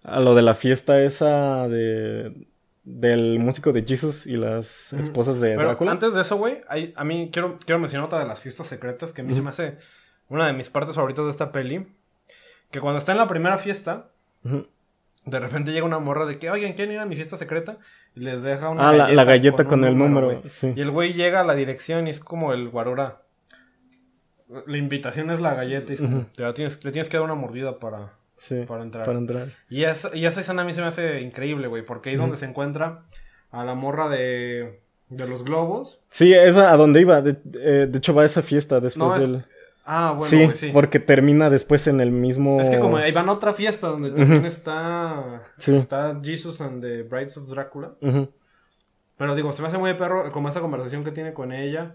[0.03, 2.49] a lo de la fiesta esa de,
[2.83, 5.93] del músico de Jesus y las esposas de Pero Drácula.
[5.93, 9.21] antes de eso, güey, a mí quiero, quiero mencionar otra de las fiestas secretas que
[9.21, 9.79] a mí se me hace
[10.29, 11.87] una de mis partes favoritas de esta peli.
[12.73, 14.11] Que cuando está en la primera fiesta,
[14.43, 17.79] de repente llega una morra de que, oigan, ¿quieren ir a mi fiesta secreta?
[18.17, 20.73] Les deja una Ah, la- la galleta con el número, sí.
[20.75, 23.23] Y el güey llega a la dirección y es como el guarura.
[24.67, 27.25] La invitación es la galleta y es como, te la tienes, le tienes que dar
[27.25, 28.13] una mordida para...
[28.39, 29.05] Sí, para entrar.
[29.07, 29.49] Para entrar.
[29.69, 32.21] Y esa, y esa escena a mí se me hace increíble, güey, porque ahí es
[32.21, 33.03] donde se encuentra
[33.51, 36.03] a la morra de, de los globos.
[36.11, 37.23] Sí, esa a donde iba.
[37.23, 39.43] De, eh, de hecho, va a esa fiesta después No, es- del.
[39.89, 42.61] Ah, bueno, sí, porque termina después en el mismo.
[42.61, 45.77] Es que como ahí van a otra fiesta donde también está, Sí.
[45.77, 47.93] está Jesus and the Brides of Drácula.
[49.17, 51.95] Pero digo, se me hace muy de perro como esa conversación que tiene con ella.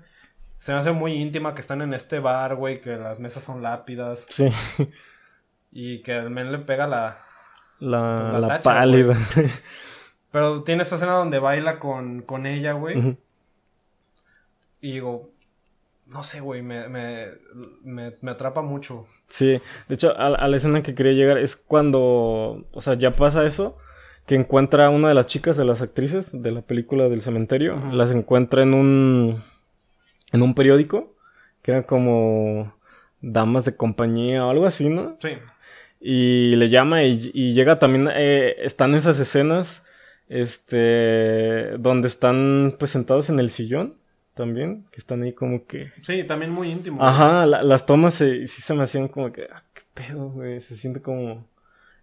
[0.59, 3.61] Se me hace muy íntima que están en este bar, güey, que las mesas son
[3.61, 4.45] lápidas Sí,
[5.71, 7.17] y que el men le pega la...
[7.79, 9.17] la, Pues la la tacha, pálida.
[10.31, 13.17] Pero tiene esta escena donde baila con, con ella, güey.
[14.81, 15.29] Y digo,
[16.11, 17.27] no sé, güey, me, me,
[17.83, 19.07] me, me atrapa mucho.
[19.29, 23.15] Sí, de hecho, a, a la escena que quería llegar es cuando, o sea, ya
[23.15, 23.77] pasa eso,
[24.25, 27.77] que encuentra a una de las chicas de las actrices de la película del cementerio,
[27.91, 29.41] las encuentra en un,
[30.33, 31.15] en un periódico,
[31.61, 32.75] que era como
[33.21, 35.17] damas de compañía o algo así, ¿no?
[35.21, 35.29] Sí.
[36.01, 39.85] Y le llama y, y llega también, eh, están esas escenas,
[40.27, 44.00] este, donde están pues sentados en el sillón
[44.41, 45.91] también, que están ahí como que...
[46.01, 47.03] Sí, también muy íntimo.
[47.03, 50.59] Ajá, la- las tomas se- sí se me hacían como que, ah, qué pedo, güey,
[50.59, 51.45] se siente como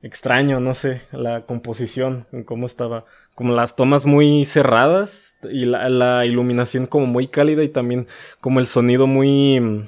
[0.02, 5.88] extraño, no sé, la composición, en cómo estaba, como las tomas muy cerradas y la,
[5.88, 8.06] la iluminación como muy cálida y también
[8.40, 9.84] como el sonido muy,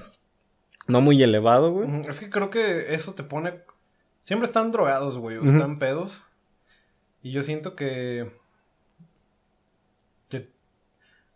[0.88, 1.88] no muy elevado, güey.
[2.08, 3.60] Es que creo que eso te pone.
[4.22, 6.20] Siempre están drogados, güey, o están pedos.
[7.22, 8.30] Y yo siento que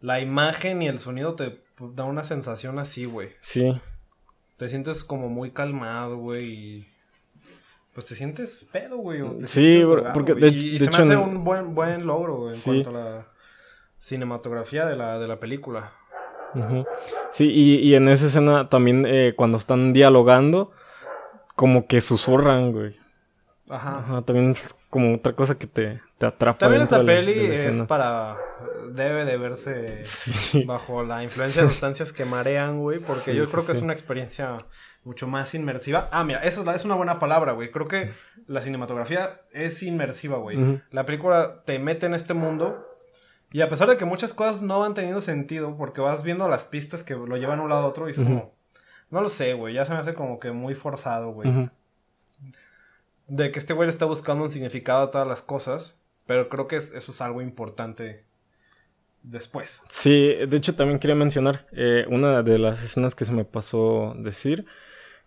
[0.04, 3.30] la imagen y el sonido te da una sensación así, güey.
[3.40, 3.80] Sí,
[4.58, 6.44] Te sientes como muy calmado, güey.
[6.52, 6.88] Y.
[7.94, 9.22] Pues te sientes pedo, güey.
[9.46, 12.36] Sí, drogado, porque de- y, y de se hecho me hace un buen, buen logro,
[12.36, 12.70] güey, en Sí.
[12.82, 13.26] cuanto a la
[13.98, 15.92] cinematografía de la, de la película.
[17.32, 20.70] Sí, y, y en esa escena también eh, cuando están dialogando,
[21.56, 22.96] como que susurran, güey.
[23.68, 23.98] Ajá.
[23.98, 26.56] Ajá, también es como otra cosa que te, te atrapa.
[26.60, 28.36] También esta de la- peli de la es para.
[28.92, 30.62] Debe de verse Sí.
[30.66, 33.00] bajo la influencia de sustancias que marean, güey.
[33.00, 34.58] Porque Sí, yo sí, creo que es una experiencia
[35.02, 36.08] mucho más inmersiva.
[36.12, 37.72] Ah, mira, esa es, la- es una buena palabra, güey.
[37.72, 38.12] Creo que
[38.46, 40.80] la cinematografía es inmersiva, güey.
[40.92, 42.86] La película te mete en este mundo.
[43.50, 46.64] Y a pesar de que muchas cosas no van teniendo sentido, porque vas viendo las
[46.66, 48.54] pistas que lo llevan de un lado a otro y es como.
[49.10, 49.74] No lo sé, güey.
[49.74, 51.68] Ya se me hace como que muy forzado, güey.
[53.26, 56.00] De que este güey está buscando un significado a todas las cosas.
[56.26, 58.24] Pero creo que es- eso es algo importante
[59.22, 59.82] después.
[59.88, 64.14] Sí, de hecho también quería mencionar eh, una de las escenas que se me pasó
[64.18, 64.66] decir,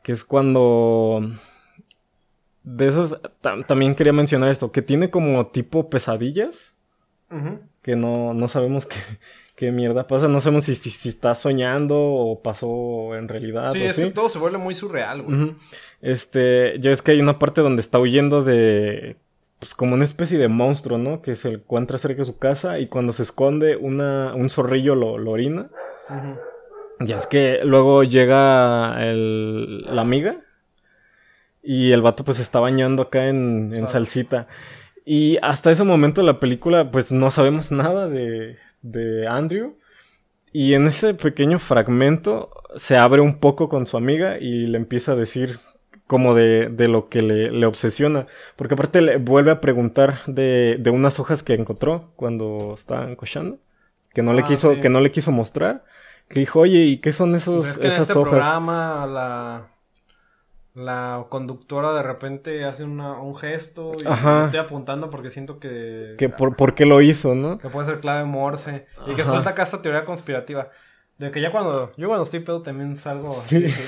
[0.04, 1.22] que es cuando...
[2.64, 6.76] De esas, tam- también quería mencionar esto, que tiene como tipo pesadillas,
[7.82, 8.98] que no, no sabemos qué,
[9.58, 13.70] qué mierda pasa, no sabemos si, si, si está soñando o pasó en realidad.
[13.74, 15.56] Sí, o es que todo se vuelve muy surreal, güey.
[16.00, 19.18] Este, ya es que hay una parte donde está huyendo de,
[19.58, 21.24] pues como una especie de monstruo, ¿no?
[21.24, 25.18] Que se encuentra cerca de su casa y cuando se esconde una, un zorrillo lo,
[25.18, 25.72] lo orina.
[26.08, 27.08] Ujú.
[27.08, 30.38] Ya es que luego llega el, la amiga
[31.64, 34.06] y el vato pues se está bañando acá en, en Sal.
[34.06, 34.48] salsita.
[35.04, 39.76] Y hasta ese momento de la película pues no sabemos nada de, de Andrew.
[40.54, 45.12] Y en ese pequeño fragmento se abre un poco con su amiga y le empieza
[45.14, 45.60] a decir
[46.08, 48.28] como de, de lo que le, le, obsesiona.
[48.56, 53.60] Porque aparte le vuelve a preguntar de, de unas hojas que encontró cuando estaban cochando.
[54.14, 54.80] Que no le Ah, quiso, sí.
[54.82, 55.84] que no le quiso mostrar.
[56.30, 58.50] Que dijo, oye, ¿y qué son esos, Pues es que en esas este hojas?
[58.50, 59.68] programa la,
[60.78, 64.46] la conductora de repente hace una- un gesto y Ajá.
[64.46, 67.58] estoy apuntando porque siento que, Que por, ¿Por qué lo hizo, no?
[67.58, 70.70] que puede ser clave Morse y que suelta acá esta teoría conspirativa.
[71.18, 73.44] De que ya cuando, yo cuando estoy pedo también salgo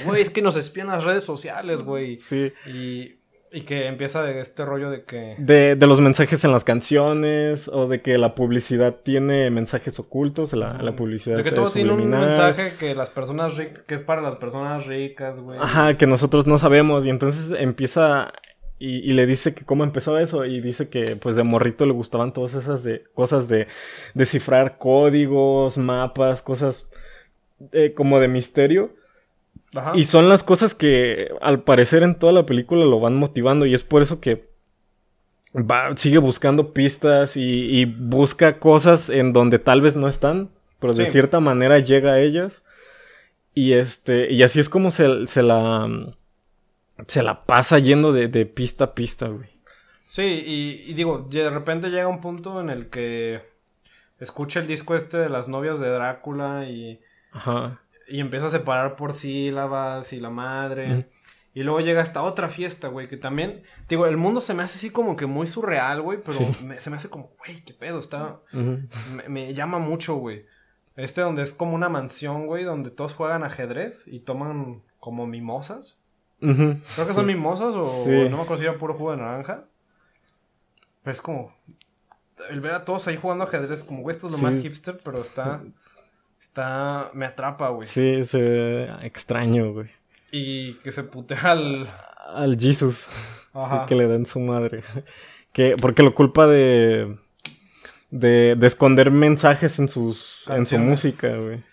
[0.05, 2.15] güey, es que nos espían las redes sociales, güey.
[2.15, 2.51] Sí.
[2.65, 3.18] Y,
[3.51, 5.35] y que empieza de este rollo de que...
[5.37, 10.53] De, de los mensajes en las canciones, o de que la publicidad tiene mensajes ocultos,
[10.53, 14.01] la, la publicidad De que todo tiene un mensaje que las personas ricas, que es
[14.01, 15.57] para las personas ricas, güey.
[15.59, 17.05] Ajá, que nosotros no sabemos.
[17.05, 18.33] Y entonces empieza
[18.77, 20.45] y, y le dice que cómo empezó eso.
[20.45, 23.67] Y dice que pues de morrito le gustaban todas esas de, cosas de
[24.13, 26.89] descifrar códigos, mapas, cosas
[27.71, 28.98] eh, como de misterio.
[29.73, 29.91] Ajá.
[29.95, 33.65] Y son las cosas que al parecer en toda la película lo van motivando.
[33.65, 34.49] Y es por eso que
[35.55, 40.49] va, sigue buscando pistas y, y busca cosas en donde tal vez no están.
[40.79, 42.63] Pero de cierta manera llega a ellas.
[43.53, 44.31] Y este.
[44.31, 45.87] Y así es como se, se la.
[47.07, 49.49] Se la pasa yendo de, de pista a pista, güey.
[50.07, 53.41] Sí, y, y digo, de repente llega un punto en el que
[54.19, 56.99] escucha el disco este de las novias de Drácula y,
[57.31, 57.79] Ajá.
[58.09, 61.07] Y empieza a separar por sílabas y la madre.
[61.53, 64.77] Y luego llega esta otra fiesta, güey, que también, digo, el mundo se me hace
[64.77, 66.51] así como que muy surreal, güey, pero Sí.
[66.63, 70.45] me- se me hace como, güey, qué pedo, está, me, me llama mucho, güey.
[70.95, 75.99] Este donde es como una mansión, güey, donde todos juegan ajedrez y toman como mimosas.
[76.41, 76.77] Ujú.
[76.95, 78.11] Creo que son mimosas o Sí.
[78.29, 79.65] no me acuerdo si era puro jugo de naranja.
[81.03, 81.53] Pero es como.
[82.49, 85.19] El ver a todos ahí jugando ajedrez, como, güey, esto es lo más hipster, pero
[85.21, 85.61] está.
[86.49, 87.11] Está.
[87.13, 87.87] Me atrapa, güey.
[87.87, 89.87] Sí, se ve extraño, güey.
[90.31, 91.87] Y que se putea al.
[92.33, 93.07] Al Jesus.
[93.53, 93.85] Ajá.
[93.87, 94.83] que le den su madre.
[95.51, 97.17] Que, porque lo culpa de,
[98.11, 98.55] de.
[98.55, 100.43] de esconder mensajes en sus.
[100.47, 101.63] en su música, güey.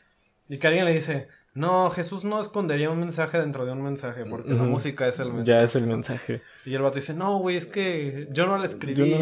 [0.48, 1.28] Y que alguien le dice.
[1.52, 5.28] No, Jesús no escondería un mensaje dentro de un mensaje, porque la música es el
[5.32, 5.46] mensaje.
[5.50, 6.42] Ya es el mensaje.
[6.66, 9.10] Y el vato dice, no, güey, es que yo no la escribí.
[9.10, 9.20] No-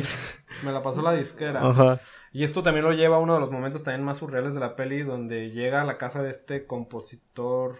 [0.64, 1.60] Me la pasó la disquera.
[1.64, 2.00] Ajá.
[2.34, 4.74] Y esto también lo lleva a uno de los momentos también más surreales de la
[4.74, 7.78] peli, donde llega a la casa de este compositor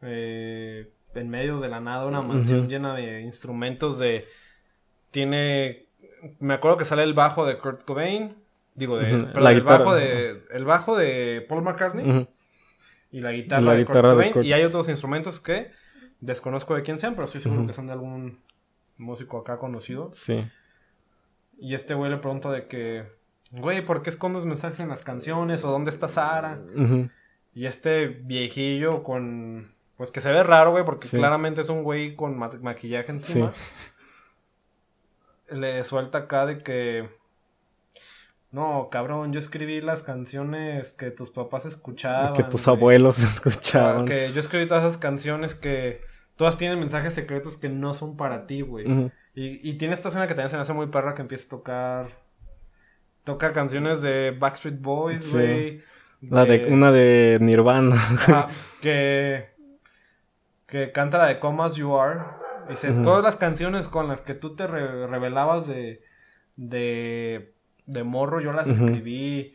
[0.00, 4.26] eh, en medio de la nada, una mansión llena de instrumentos de...
[5.10, 5.88] Tiene...
[6.40, 8.34] Me acuerdo que sale el bajo de Kurt Cobain,
[8.74, 12.26] digo, de, perdón, la el, bajo de, el bajo de Paul McCartney
[13.12, 14.32] y la guitarra, La de, guitarra Kurt de Cobain.
[14.32, 14.46] Kurt.
[14.46, 15.70] Y hay otros instrumentos que
[16.20, 18.38] desconozco de quién sean, pero estoy seguro que son de algún
[18.96, 20.12] músico acá conocido.
[20.14, 20.48] Sí.
[21.58, 23.17] Y este güey le pregunta de que,
[23.50, 25.64] güey, ¿por qué escondes mensajes en las canciones?
[25.64, 26.58] ¿O dónde está Sara?
[27.54, 31.16] Y este viejillo con, pues que se ve raro, güey, porque Sí.
[31.16, 33.52] claramente es un güey con ma- maquillaje encima.
[35.50, 37.08] Le suelta acá de que,
[38.50, 42.34] no, cabrón, yo escribí las canciones que tus papás escuchaban.
[42.34, 44.04] que tus abuelos escuchaban.
[44.04, 46.02] Que yo escribí todas esas canciones que
[46.36, 49.10] todas tienen mensajes secretos que no son para ti, güey.
[49.34, 51.50] Y, y tiene esta escena que también se me hace muy perra que empieza a
[51.50, 52.27] tocar.
[53.28, 55.30] Toca canciones de Backstreet Boys, Sí.
[55.32, 55.82] güey.
[56.22, 57.94] La de, una de Nirvana.
[57.94, 58.48] Ajá,
[58.80, 59.50] que.
[60.66, 62.20] Que canta la de Come As You Are.
[62.70, 62.90] Dice.
[63.04, 66.02] Todas las canciones con las que tú te re- revelabas de.
[66.56, 67.52] De.
[67.84, 69.54] De morro, yo las escribí.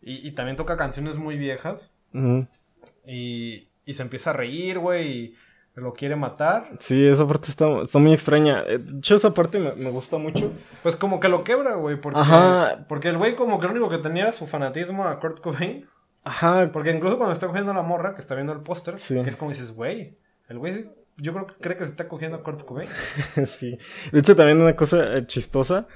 [0.00, 1.94] Y, y también toca canciones muy viejas.
[3.06, 5.10] Y, y se empieza a reír, güey.
[5.12, 5.34] Y
[5.74, 6.70] lo quiere matar.
[6.80, 8.62] Sí, esa parte está, está muy extraña.
[8.66, 10.52] Eh, De hecho, esa parte me, me gusta mucho.
[10.82, 12.00] Pues como que lo quebra, güey.
[12.00, 12.84] Porque, Ajá.
[12.88, 15.86] porque el güey como que lo único que tenía era su fanatismo a Kurt Cobain.
[16.22, 16.70] Ajá.
[16.72, 19.20] Porque incluso cuando está cogiendo a la morra, que está viendo el póster, Sí.
[19.22, 20.16] que es como dices, güey,
[20.48, 22.88] el güey yo creo que cree que se está cogiendo a Kurt Cobain.
[23.46, 23.76] Sí.
[24.12, 25.86] De hecho, también una cosa eh, chistosa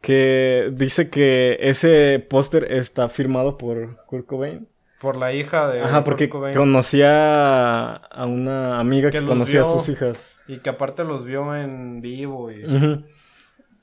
[0.00, 4.68] que dice que ese póster está firmado por Kurt Cobain.
[5.02, 9.88] Por la hija de Ajá, porque Kurt conocía a una amiga Que conocía a sus
[9.88, 10.24] hijas.
[10.46, 12.62] Y que aparte los vio en vivo y...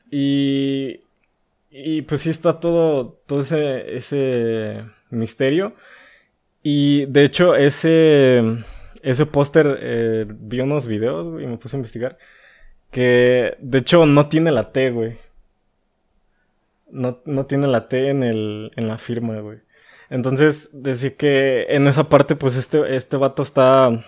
[0.09, 1.01] Y,
[1.69, 5.73] y pues sí está todo, todo ese, ese misterio.
[6.63, 8.41] Y de hecho ese,
[9.03, 12.17] ese póster, eh, vi unos videos güey, y me puse a investigar.
[12.91, 15.17] Que de hecho no tiene la T, güey.
[16.89, 19.59] No, no tiene la T en, el, en la firma, güey.
[20.09, 24.03] Entonces, decir que en esa parte, pues este, este vato está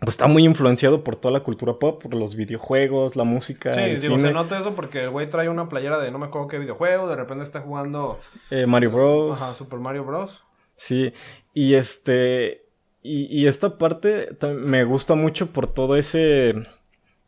[0.00, 3.80] pues está muy influenciado por toda la cultura pop, por los videojuegos, la música, Sí,
[3.80, 6.26] el digo, cine, se nota eso porque el güey trae una playera de no me
[6.26, 8.20] acuerdo qué videojuego, de repente está jugando
[8.50, 9.40] eh, Mario Bros.
[9.40, 10.42] ajá, Super Mario Bros.
[10.76, 11.12] Sí,
[11.54, 12.64] y este
[13.06, 16.54] y, esta parte me gusta mucho por todo ese,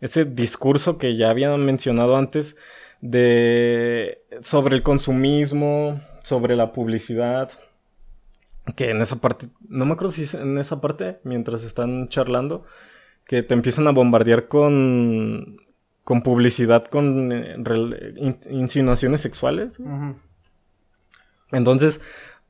[0.01, 2.57] ese discurso que ya habían mencionado antes
[3.03, 7.51] de sobre el consumismo, sobre la publicidad,
[8.75, 12.64] que en esa parte, no me acuerdo si es en esa parte, mientras están charlando,
[13.25, 15.59] que te empiezan a bombardear con,
[16.05, 17.57] con publicidad, con eh,
[18.51, 19.79] insinuaciones sexuales.
[21.53, 22.01] Entonces,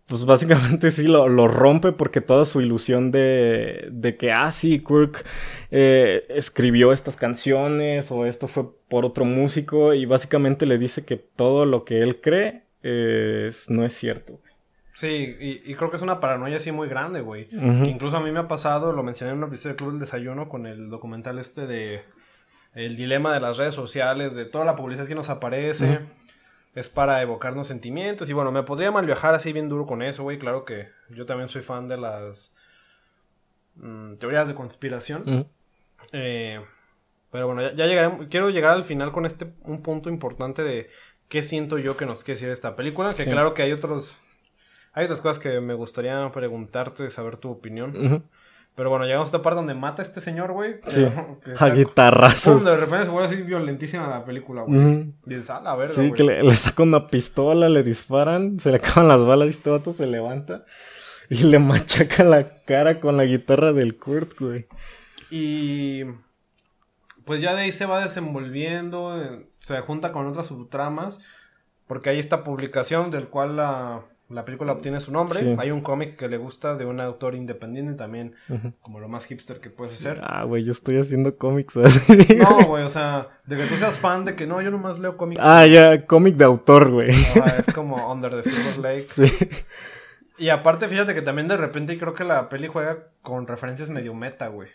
[0.07, 5.25] pues básicamente sí lo, rompe porque toda su ilusión de, de que, ah, sí, Kirk
[5.71, 11.17] eh, escribió estas canciones o esto fue por otro músico y básicamente le dice que
[11.17, 12.65] todo lo que él cree
[13.69, 14.41] no es cierto.
[14.97, 17.49] Sí, y, creo que es una paranoia así muy grande, güey.
[17.53, 20.49] incluso a mí me ha pasado, lo mencioné en un episodio de Club del Desayuno
[20.49, 22.03] con el documental este de
[22.73, 26.01] el dilema de las redes sociales, de toda la publicidad que nos aparece.
[26.75, 28.31] Es para evocarnos sentimientos.
[28.31, 30.39] Y bueno, me podría mal viajar así bien duro con eso, güey.
[30.39, 32.55] Claro que yo también soy fan de las
[33.75, 35.47] mm, teorías de conspiración.
[36.13, 36.61] Eh,
[37.31, 38.29] pero bueno, ya, llegaré.
[38.29, 40.89] Quiero llegar al final con este un punto importante de
[41.29, 43.15] qué siento yo que nos quiere decir esta película.
[43.15, 44.19] Que claro que hay otros
[44.97, 48.25] hay otras cosas que me gustaría preguntarte, saber tu opinión.
[48.75, 50.77] Pero bueno, llegamos a esta parte donde mata a este señor, güey.
[50.89, 51.07] Sí.
[51.59, 52.65] a guitarrazos.
[52.65, 55.13] De repente se vuelve así violentísima la película, güey.
[55.27, 59.09] Dices, a la verga, Sí, que le, saca una pistola, le disparan, se le acaban
[59.09, 60.65] las balas y este vato se levanta.
[61.29, 64.67] Y le machaca la cara con la guitarra del Kurt, güey.
[65.31, 66.05] Y...
[67.27, 71.21] Pues ya de ahí se va desenvolviendo, eh, se junta con otras subtramas.
[71.87, 75.57] Porque hay esta publicación del cual la la película obtiene su nombre.
[75.59, 78.35] Hay un cómic que le gusta de un autor independiente también,
[78.81, 80.21] como lo más hipster que puedes hacer.
[80.25, 81.75] Ah, güey, yo estoy haciendo cómics.
[82.37, 85.17] No, güey, o sea, de que tú seas fan de que no, yo nomás leo
[85.17, 85.41] cómics.
[85.45, 87.11] Ah, ya, cómic de autor, güey.
[87.11, 89.01] es como Under the Silver Lake.
[89.01, 89.33] Sí.
[90.39, 94.13] Y aparte, fíjate que también de repente creo que la peli juega con referencias medio
[94.15, 94.69] meta, güey.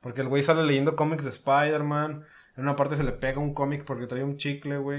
[0.00, 2.24] Porque el güey sale leyendo cómics de Spider-Man.
[2.56, 4.98] En una parte se le pega un cómic porque trae un chicle, güey.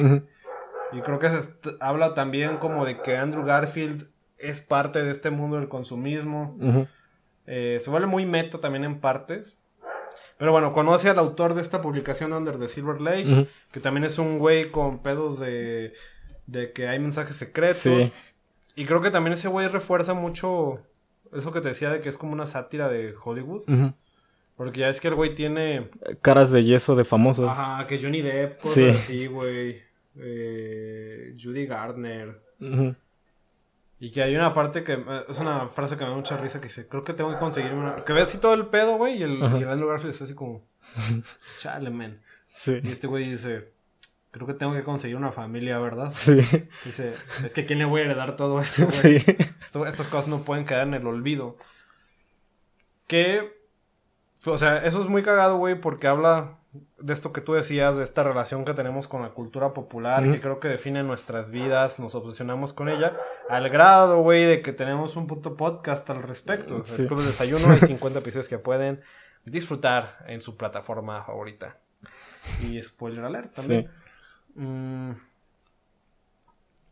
[0.91, 4.07] Y creo que se habla también como de que Andrew Garfield
[4.37, 6.57] es parte de este mundo del consumismo.
[7.47, 9.59] Eh, se vuelve muy meta también en partes.
[10.37, 14.17] Pero bueno, conoce al autor de esta publicación Under the Silver Lake, que también es
[14.17, 15.93] un güey con pedos de,
[16.45, 18.11] de que hay mensajes secretos.
[18.75, 20.81] Y creo que también ese güey refuerza mucho
[21.33, 23.63] eso que te decía de que es como una sátira de Hollywood.
[24.55, 25.89] Porque ya es que el güey tiene...
[26.21, 27.49] Caras de yeso de famosos.
[27.49, 29.83] Ajá, que Johnny Depp, cosas así, güey
[30.17, 32.41] eh, Judy Gardner.
[33.99, 36.67] Y que hay una parte que es una frase que me da mucha risa que
[36.67, 38.03] dice, creo que tengo que conseguir una...
[38.03, 40.67] Que ve así todo el pedo, güey, y el, y el Garfield está así como,
[41.59, 42.21] chale, man.
[42.67, 43.71] Y este güey dice,
[44.31, 46.11] creo que tengo que conseguir una familia, ¿verdad?
[46.13, 46.41] Sí.
[46.83, 49.23] Dice, es que ¿quién le voy a heredar todo esto, güey?
[49.87, 51.57] estas cosas no pueden quedar en el olvido.
[53.07, 53.55] Que,
[54.45, 56.57] o sea, eso es muy cagado, güey, porque habla
[56.99, 60.41] de esto que tú decías, de esta relación que tenemos con la cultura popular, que
[60.41, 63.17] creo que define nuestras vidas, nos obsesionamos con ella,
[63.49, 66.83] al grado, güey, de que tenemos un puto podcast al respecto.
[66.97, 69.01] El Club de Desayuno, hay 50 episodios que pueden
[69.45, 71.77] disfrutar en su plataforma favorita.
[72.61, 73.89] Y spoiler alert también.
[74.55, 75.11] Mm,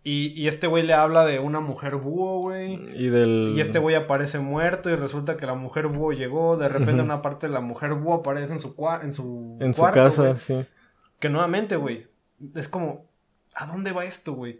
[0.06, 2.74] y, este güey le habla de una mujer búho, güey.
[2.93, 3.54] Y del...
[3.56, 6.58] Y este güey aparece muerto y resulta que la mujer búho llegó.
[6.58, 9.82] De repente una parte de la mujer búho aparece en su, en su en su
[9.82, 10.66] casa, sí.
[11.20, 12.08] Que nuevamente, güey,
[12.54, 13.06] es como,
[13.56, 14.60] ¿a dónde va esto, güey?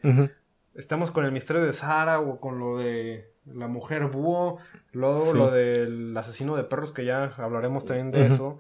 [0.76, 4.60] Estamos con el misterio de Sara o con lo de la mujer búho.
[4.94, 8.60] Luego lo del asesino de perros, que ya hablaremos también de eso.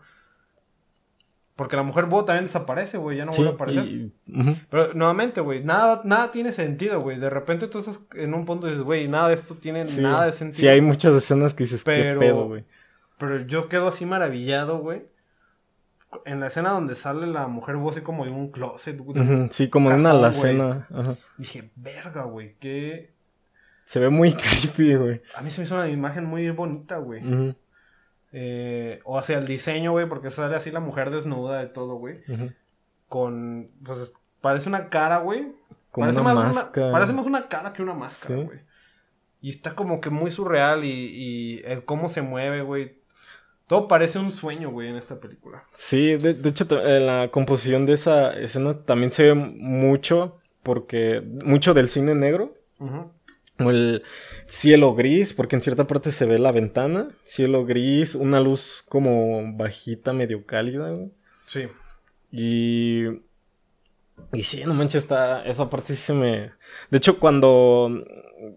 [1.55, 4.09] Porque la mujer búho también desaparece, güey, ya no vuelve a aparecer.
[4.69, 7.19] Pero nuevamente, güey, nada, nada tiene sentido, güey.
[7.19, 10.25] De repente tú estás en un punto y dices, güey, nada de esto tiene nada
[10.25, 10.61] de sentido.
[10.61, 12.63] Sí, hay muchas escenas que dices, pero, qué pedo, güey.
[13.19, 15.03] Pero yo quedo así maravillado, güey.
[16.25, 19.49] En la escena donde sale la mujer búho así como de un closet, güey.
[19.51, 20.87] Sí, como en una alacena.
[21.37, 23.13] Dije, verga, güey, qué...
[23.85, 25.21] Se ve muy creepy, güey.
[25.35, 27.21] A mí se me hizo una imagen muy bonita, güey.
[28.36, 32.21] Eh, o hacia el diseño, güey, porque sale así la mujer desnuda de todo, güey.
[33.07, 35.53] Con, pues, parece una cara, güey.
[35.91, 38.59] Parece, una más una, parece más una cara que una máscara, güey.
[39.39, 43.03] Y está como que muy surreal y, y el cómo se mueve, güey.
[43.67, 45.65] Todo parece un sueño, güey, en esta película.
[45.73, 51.73] Sí, de, hecho, en la composición de esa escena también se ve mucho, porque mucho
[51.73, 52.55] del cine negro.
[53.57, 54.03] Ajá el
[54.47, 59.55] cielo gris, porque en cierta parte se ve la ventana, cielo gris, una luz como
[59.55, 60.93] bajita, medio cálida.
[61.45, 61.67] Sí.
[62.31, 63.05] Y...
[64.31, 66.51] Y sí, no manches, está, esa parte sí se me...
[66.89, 68.03] De hecho, cuando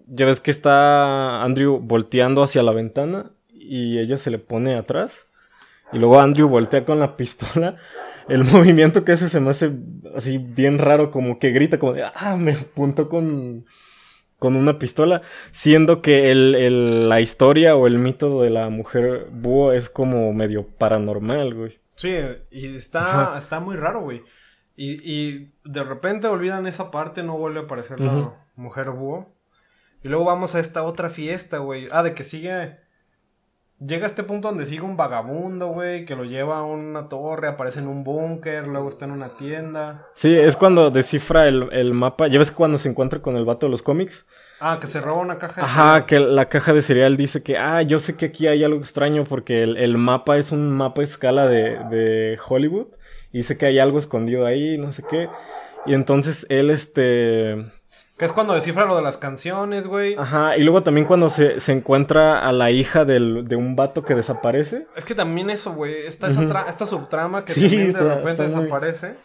[0.07, 5.27] ya ves que está Andrew volteando hacia la ventana y ella se le pone atrás.
[5.93, 7.77] Y luego Andrew voltea con la pistola.
[8.29, 9.73] El movimiento que hace se me hace
[10.15, 13.67] así bien raro, como que grita como de, ah, me apuntó con,
[14.39, 15.23] con una pistola.
[15.51, 20.67] Siendo que el, la historia o el mito de la mujer búho es como medio
[20.67, 21.79] paranormal, güey.
[21.97, 22.15] Sí,
[22.51, 24.23] y está, está muy raro, güey.
[24.77, 29.35] Y, y de repente olvidan esa parte, no vuelve a aparecer la mujer búho.
[30.03, 31.89] Y luego vamos a esta otra fiesta, güey.
[31.91, 32.77] Ah, de que sigue.
[33.79, 37.49] Llega a este punto donde sigue un vagabundo, güey, que lo lleva a una torre,
[37.49, 40.07] aparece en un búnker, luego está en una tienda.
[40.15, 42.27] Sí, es cuando descifra el, el mapa.
[42.27, 44.27] ¿Ya ves cuando se encuentra con el vato de los cómics?
[44.61, 47.59] Ah, que se roba una caja de Ajá, que la caja de cereal dice que,
[47.59, 51.05] ah, yo sé que aquí hay algo extraño porque el, mapa es un mapa a
[51.05, 52.87] escala de, de, Hollywood.
[53.33, 55.29] Y dice que hay algo escondido ahí, no sé qué.
[55.85, 57.67] Y entonces él, este...
[58.17, 60.15] Que es cuando descifra lo de las canciones, güey.
[60.17, 64.15] Ajá, y luego también cuando se, encuentra a la hija del, de un vato que
[64.15, 64.85] desaparece.
[64.97, 66.07] Es que también eso, güey.
[66.07, 69.17] Esta, esta subtrama que de repente desaparece.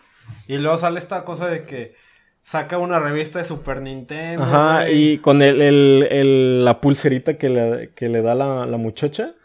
[0.47, 1.95] Y luego sale esta cosa de que
[2.43, 4.43] saca una revista de Super Nintendo.
[4.43, 9.35] Ajá, y con el, el, la pulserita que le, que le da la, la, muchacha.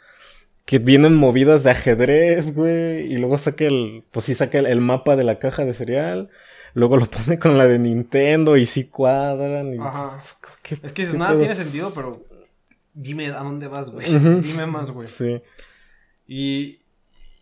[0.65, 3.13] Que vienen movidas de ajedrez, güey.
[3.13, 4.03] Y luego saca el.
[4.11, 6.31] Pues sí, saca el, mapa de la caja de cereal.
[6.77, 9.73] Luego lo pone con la de Nintendo y sí cuadran.
[9.73, 9.79] Y...
[9.79, 10.21] Ajá.
[10.83, 12.23] es que nada tiene sentido, pero.
[12.93, 14.07] Dime a dónde vas, güey.
[14.43, 15.09] Dime más, güey.
[15.09, 15.41] Sí.
[16.29, 16.81] Y.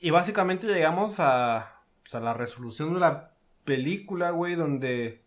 [0.01, 1.81] Y básicamente llegamos a.
[2.03, 3.33] Pues a la resolución de la
[3.65, 5.23] película, güey, donde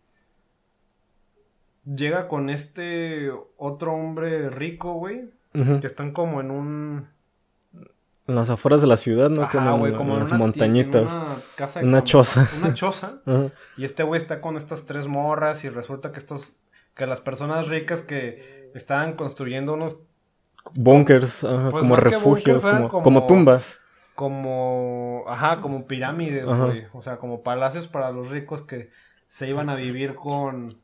[1.84, 5.28] llega con este otro hombre rico, güey.
[5.52, 7.08] Que están como en un.
[8.28, 9.48] En las afueras de la ciudad, ¿no?
[9.48, 11.10] como, en, como en, las montañitas.
[11.10, 12.48] Una, casa una choza.
[12.58, 13.20] Una choza.
[13.76, 16.54] Y este güey está con estas tres morras y resulta que estos.
[16.94, 19.96] Que las personas ricas que estaban construyendo unos.
[20.74, 23.78] Bunkers, pues como refugios, como, tumbas.
[24.14, 25.24] Como.
[25.26, 26.86] Ajá, como pirámides, güey.
[26.92, 28.90] O sea, como palacios para los ricos que
[29.28, 30.76] se iban a vivir con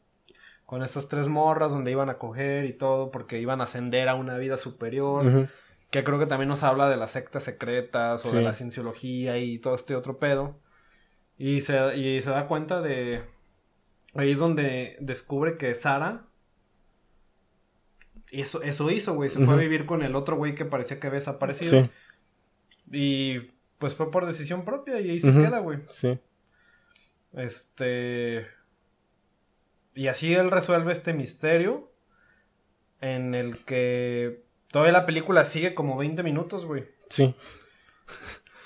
[0.67, 4.15] con estas tres morras donde iban a coger y todo porque iban a ascender a
[4.15, 5.49] una vida superior.
[5.95, 9.61] Que creo que también nos habla de las sectas secretas o de la cienciología y
[9.61, 10.59] todo este otro pedo.
[11.39, 13.23] Y se, y se da cuenta de...
[14.13, 16.27] Ahí es donde descubre que Sara...
[18.33, 19.31] Eso, eso hizo, güey.
[19.31, 21.89] Se fue a vivir con el otro güey que parecía que había desaparecido.
[22.91, 25.79] Y pues fue por decisión propia y ahí se queda, güey.
[25.93, 26.19] Sí.
[27.35, 28.49] Este...
[29.95, 31.93] Y así él resuelve este misterio
[33.01, 34.44] en el que
[34.75, 36.89] toda la película sigue como 20 minutos, güey.
[37.09, 37.33] Sí.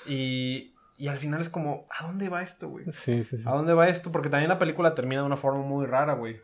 [0.07, 2.85] Y, y al final es como, ¿a dónde va esto, güey?
[2.93, 3.43] Sí, sí, sí.
[3.45, 4.11] ¿A dónde va esto?
[4.11, 6.41] Porque también la película termina de una forma muy rara, güey.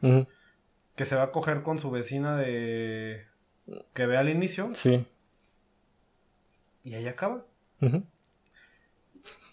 [0.96, 3.26] Que se va a coger con su vecina de...
[3.96, 4.70] que ve al inicio.
[4.76, 5.08] Sí.
[6.84, 7.44] Y ahí acaba.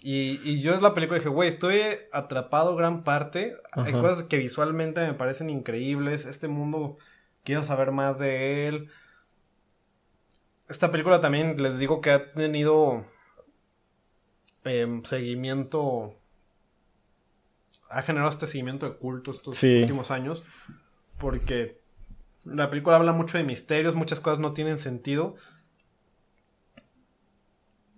[0.03, 1.81] Y, y yo es la película dije, güey, estoy
[2.13, 3.57] atrapado gran parte.
[3.73, 6.27] Hay cosas que visualmente me parecen increíbles.
[6.27, 6.99] Este mundo,
[7.45, 8.91] quiero saber más de él.
[10.69, 13.05] Esta película también les digo que ha tenido
[14.65, 16.15] em, seguimiento.
[17.91, 20.43] Ha generado este seguimiento de culto estos últimos años.
[21.19, 21.81] Porque
[22.45, 25.37] la película habla mucho de misterios, muchas cosas no tienen sentido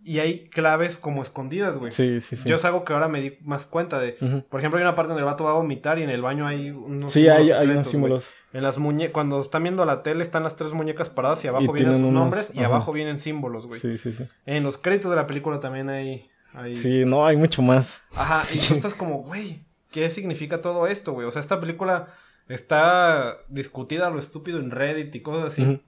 [0.05, 1.90] y hay claves como escondidas, güey.
[1.90, 2.48] Sí, sí, sí.
[2.48, 4.12] Yo es algo que ahora me di más cuenta de.
[4.50, 6.46] Por ejemplo, hay una parte donde el vato va a vomitar y en el baño
[6.46, 7.11] hay unos.
[7.11, 8.30] Sí, hay, hay unos símbolos.
[8.52, 9.14] En las muñecas.
[9.14, 12.50] Cuando están viendo la tele, están las tres muñecas paradas y abajo vienen sus nombres
[12.52, 13.80] y abajo vienen símbolos, güey.
[13.80, 14.24] Sí, sí, sí.
[14.44, 16.28] En los créditos de la película también hay.
[16.52, 16.76] hay...
[16.76, 18.02] Sí, no, hay mucho más.
[18.14, 21.26] Ajá, y tú estás como, güey, ¿qué significa todo esto, güey?
[21.26, 22.09] O sea, esta película
[22.48, 25.80] está discutida a lo estúpido en Reddit y cosas así.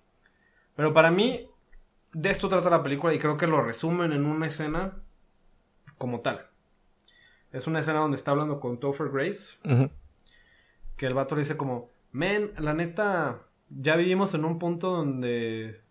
[0.74, 1.48] Pero para mí,
[2.16, 4.94] de esto trata la película y creo que lo resumen en una escena
[5.98, 6.46] como tal.
[7.52, 9.58] Es una escena donde está hablando con Topher Grace.
[10.96, 15.82] Que el vato le dice como, men, la neta, ya vivimos en un punto donde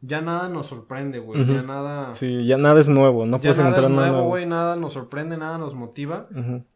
[0.00, 1.44] ya nada nos sorprende, güey.
[1.46, 2.12] Ya nada.
[2.16, 3.24] Sí, ya nada es nuevo.
[3.24, 4.46] No ya nada es nuevo, güey.
[4.46, 6.26] Nada nos sorprende, nada nos motiva.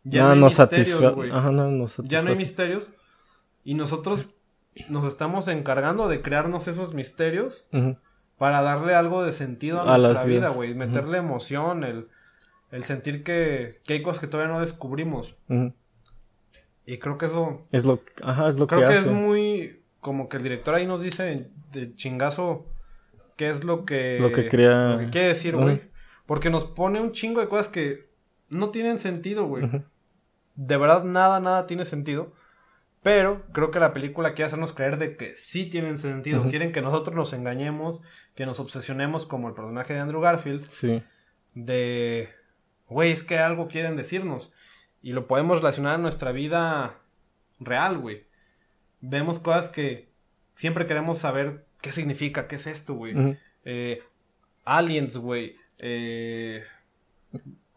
[0.04, 1.32] Ya nada nos satisface.
[1.32, 2.08] Ajá, nada nos satisface.
[2.08, 2.88] Ya no hay misterios.
[3.64, 4.26] Y nosotros
[4.88, 7.66] nos estamos encargando de crearnos esos misterios
[8.40, 10.72] para darle algo de sentido a, nuestra vida, güey.
[10.72, 12.08] Meterle emoción, el,
[12.70, 15.36] el sentir que, que, hay cosas que todavía no descubrimos.
[16.86, 17.66] Y creo que eso...
[17.70, 19.82] Es lo, ajá, es lo creo que, es muy...
[20.00, 22.64] Como que el director ahí nos dice de chingazo
[23.36, 24.18] qué es lo que...
[24.18, 24.92] Lo que crea...
[24.92, 25.82] Lo que quiere decir, güey.
[26.24, 28.08] Porque nos pone un chingo de cosas que
[28.48, 29.68] no tienen sentido, güey.
[30.54, 32.32] De verdad, nada, nada tiene sentido.
[33.02, 36.48] Pero creo que la película quiere hacernos creer de que sí tienen sentido.
[36.50, 38.02] Quieren que nosotros nos engañemos,
[38.34, 40.68] que nos obsesionemos como el personaje de Andrew Garfield.
[40.70, 41.02] Sí.
[41.54, 42.28] De,
[42.88, 44.52] güey, es que algo quieren decirnos.
[45.02, 46.98] Y lo podemos relacionar a nuestra vida
[47.58, 48.26] real, güey.
[49.00, 50.10] Vemos cosas que
[50.54, 53.38] siempre queremos saber qué significa, qué es esto, güey.
[53.64, 54.02] Eh,
[54.64, 55.56] aliens, güey.
[55.78, 56.64] Eh,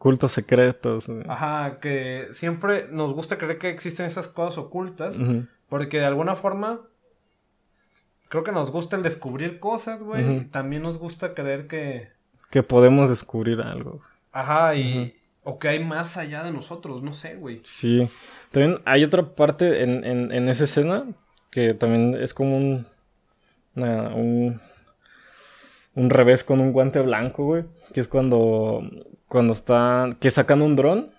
[0.03, 1.09] Cultos secretos.
[1.29, 5.15] Ajá, que siempre nos gusta creer que existen esas cosas ocultas.
[5.69, 6.81] Porque de alguna forma.
[8.27, 10.43] Creo que nos gusta el descubrir cosas, güey.
[10.49, 12.09] También nos gusta creer que.
[12.49, 14.01] Que podemos descubrir algo.
[14.33, 15.15] Ajá, y.
[15.45, 17.61] O que hay más allá de nosotros, no sé, güey.
[17.63, 18.09] Sí.
[18.51, 21.05] También hay otra parte en, en, esa escena
[21.49, 22.87] que también es como un.
[23.77, 24.59] un.
[25.95, 27.63] Un revés con un guante blanco, güey.
[27.93, 28.81] Que es cuando
[29.33, 31.09] cuando están, que sacan un dron.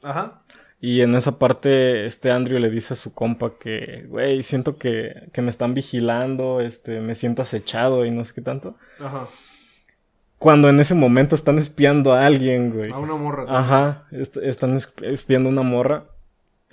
[0.00, 0.42] Ajá.
[0.80, 5.28] Y en esa parte, este Andrew le dice a su compa que, güey, siento que,
[5.32, 8.76] que me están vigilando, este, me siento acechado y no sé qué tanto.
[9.00, 9.26] Ajá.
[10.38, 12.92] Cuando en ese momento están espiando a alguien, güey.
[12.92, 13.44] A una morra.
[13.48, 16.04] Ajá, están espiando a una morra.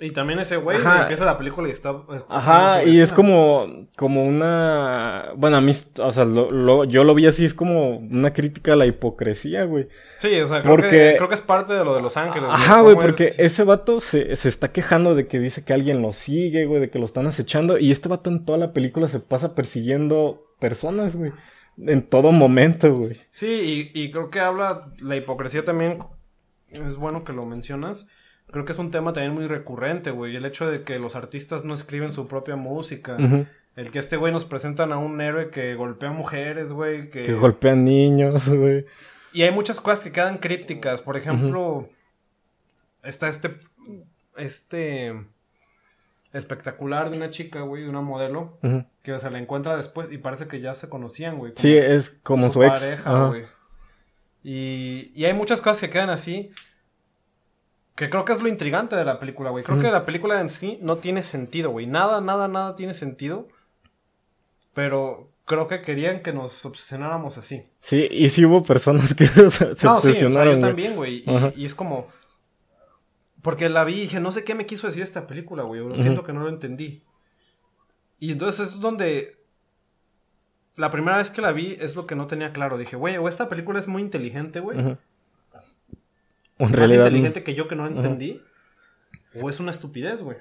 [0.00, 1.94] Y también ese güey empieza la película y está...
[2.28, 5.30] Ajá, y es como, como una...
[5.36, 5.70] Bueno, a mí,
[6.00, 9.86] o sea, yo lo vi así, es como una crítica a la hipocresía, güey.
[10.18, 12.50] Sí, o sea, creo, que, creo que es parte de lo de Los Ángeles.
[12.52, 16.12] Ajá, güey, porque ese vato se, se, está quejando de que dice que alguien lo
[16.12, 17.78] sigue, güey, de que lo están acechando.
[17.78, 21.30] Y este vato en toda la película se pasa persiguiendo personas, güey.
[21.78, 23.20] En todo momento, güey.
[23.30, 25.98] Sí, y, y creo que habla la hipocresía también.
[26.70, 28.08] Es bueno que lo mencionas
[28.50, 30.36] creo que es un tema también muy recurrente, güey.
[30.36, 33.16] El hecho de que los artistas no escriben su propia música.
[33.76, 37.10] El que este güey nos presentan a un héroe que golpea mujeres, güey.
[37.10, 37.22] Que...
[37.22, 38.86] que golpea niños, güey.
[39.32, 41.00] Y hay muchas cosas que quedan crípticas.
[41.00, 41.88] Por ejemplo,
[43.02, 43.58] está este.
[44.36, 45.12] Este.
[46.32, 48.58] Espectacular de una chica, güey, de una modelo.
[49.02, 51.52] Que se la encuentra después y parece que ya se conocían, güey.
[51.56, 53.44] Sí, es como su, pareja, güey.
[54.44, 56.52] Y, y hay muchas cosas que quedan así.
[57.94, 59.62] Que creo que es lo intrigante de la película, güey.
[59.62, 61.86] Creo que la película en sí no tiene sentido, güey.
[61.86, 63.46] Nada, nada, nada tiene sentido.
[64.72, 67.68] Pero creo que querían que nos obsesionáramos así.
[67.80, 70.54] Sí, y sí hubo personas que se, obsesionaron.
[70.54, 71.24] Sí, yo también, güey.
[71.54, 72.08] Y, es como.
[73.42, 75.80] Porque la vi y dije, no sé qué me quiso decir esta película, güey.
[75.80, 77.04] Lo siento que no lo entendí.
[78.18, 79.36] Y entonces es donde.
[80.74, 82.76] La primera vez que la vi es lo que no tenía claro.
[82.76, 84.96] Dije, güey, o esta película es muy inteligente, güey
[86.58, 88.42] más inteligente que yo que no entendí.
[89.40, 90.38] O es una estupidez, güey.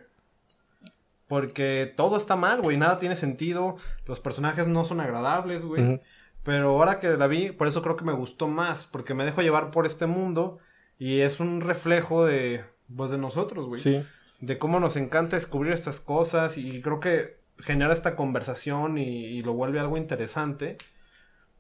[1.28, 2.78] Porque todo está mal, güey.
[2.78, 3.78] Nada tiene sentido.
[4.05, 6.01] Los personajes no son agradables, güey.
[6.43, 8.86] Pero ahora que la vi, por eso creo que me gustó más.
[8.86, 10.59] Porque me dejo llevar por este mundo.
[10.99, 12.64] Y es un reflejo de,
[12.95, 13.82] pues, de nosotros, güey.
[13.82, 14.03] Sí.
[14.39, 16.57] De cómo nos encanta descubrir estas cosas.
[16.57, 20.78] Y creo que genera esta conversación y, lo vuelve algo interesante.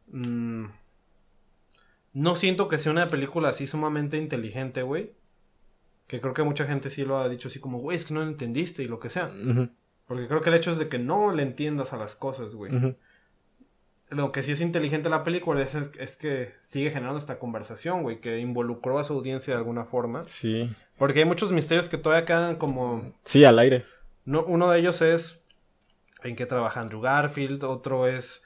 [0.07, 0.65] Mmm
[2.13, 5.11] no siento que sea una película así sumamente inteligente, güey.
[6.07, 8.21] Que creo que mucha gente sí lo ha dicho así como, güey, es que no
[8.21, 9.31] lo entendiste y lo que sea.
[10.05, 12.95] Porque creo que el hecho es de que no le entiendas a las cosas, güey.
[14.09, 18.19] Lo que sí es inteligente la película es, es, que sigue generando esta conversación, güey,
[18.19, 20.23] que involucró a su audiencia de alguna forma.
[20.25, 20.69] Sí.
[20.99, 23.13] Porque hay muchos misterios que todavía quedan como...
[23.23, 23.85] Sí, al aire.
[24.25, 25.43] No, uno de ellos es
[26.23, 28.42] en qué trabaja Andrew Garfield, otro es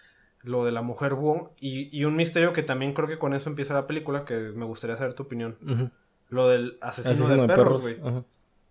[0.48, 3.74] lo de la mujer Wong y, un misterio que también creo que con eso empieza
[3.74, 5.92] la película, que me gustaría saber tu opinión.
[6.30, 7.98] Lo del asesino, de, perros, güey.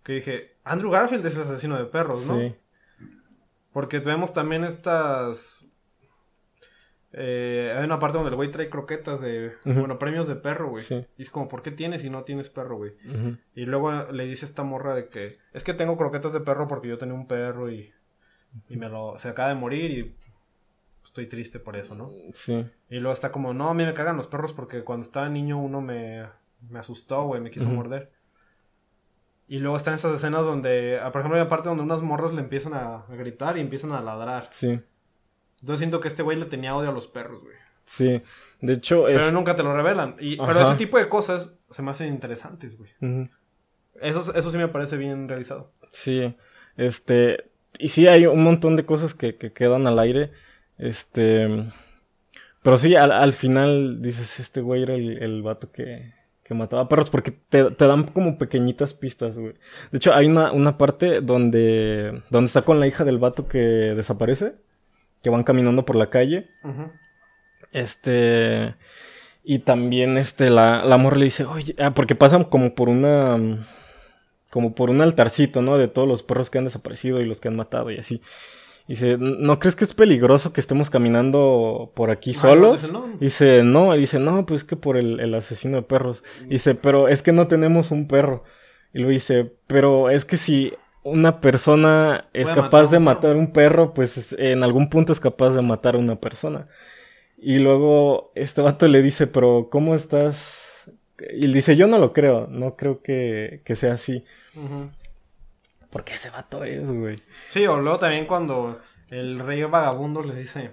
[0.03, 2.39] Que dije, Andrew Garfield es el asesino de perros, ¿no?
[2.39, 2.55] Sí.
[3.73, 5.67] Porque vemos también estas...
[7.13, 9.53] Eh, hay una parte donde el güey trae croquetas de...
[9.65, 10.85] Bueno, premios de perro, güey.
[11.17, 12.93] Y es como, ¿por qué tienes y no tienes perro, güey?
[13.53, 15.37] Y luego le dice esta morra de que...
[15.53, 17.91] Es que tengo croquetas de perro porque yo tenía un perro y...
[18.69, 19.17] Y me lo...
[19.17, 20.15] Se acaba de morir y
[21.17, 22.11] estoy triste por eso, ¿no?
[22.33, 22.63] Sí.
[22.89, 25.57] Y luego está como, no, a mí me cagan los perros porque cuando estaba niño
[25.57, 26.27] uno me,
[26.69, 28.11] me asustó, güey, me quiso morder.
[29.47, 32.33] Y luego están esas escenas donde, ah, por ejemplo, hay una parte donde unos morros
[32.33, 34.49] le empiezan a, gritar y empiezan a ladrar.
[34.51, 34.79] Sí.
[35.61, 37.55] Entonces siento que este güey le tenía odio a los perros, güey.
[37.85, 38.21] Sí.
[38.61, 40.17] De hecho, Pero nunca te lo revelan.
[40.19, 42.91] Y, pero ese tipo de cosas se me hacen interesantes, güey.
[44.01, 45.71] eso, eso sí me parece bien realizado.
[45.91, 46.35] Sí.
[46.75, 47.49] Este...
[47.79, 50.31] Y sí, hay un montón de cosas que, que quedan al aire.
[50.77, 51.47] Este.
[52.61, 56.13] Pero sí, al, final dices, este güey era el, el vato que,
[56.43, 59.53] que mataba perros, porque te, te, dan como pequeñitas pistas, güey.
[59.91, 63.59] De hecho, hay una, una parte donde, donde está con la hija del vato que
[63.59, 64.55] desaparece,
[65.23, 66.47] que van caminando por la calle.
[67.71, 68.75] Este.
[69.43, 73.65] Y también, este, la, la amor le dice, oye, ah, porque pasan como por una.
[74.49, 75.77] como por un altarcito, ¿no?
[75.77, 78.21] De todos los perros que han desaparecido y los que han matado y así.
[78.87, 82.81] Dice, ¿no crees que es peligroso que estemos caminando por aquí Ah, solos?
[82.81, 83.07] dice, no.
[83.19, 86.23] Dice, no, dice, no, pues que por el, el asesino de perros.
[86.47, 88.43] Dice, pero es que no tenemos un perro.
[88.93, 90.73] Y luego dice, pero es que si
[91.03, 95.51] una persona es capaz de matar un perro, pues es- en algún punto es capaz
[95.51, 96.67] de matar a una persona.
[97.37, 100.63] Y luego este vato le dice, pero ¿cómo estás?
[101.35, 104.23] Y él dice, yo no lo creo, no creo que, que sea así.
[105.89, 107.21] Porque ese vato es, güey.
[107.49, 108.79] Sí, o luego también cuando
[109.09, 110.71] el rey vagabundo le dice,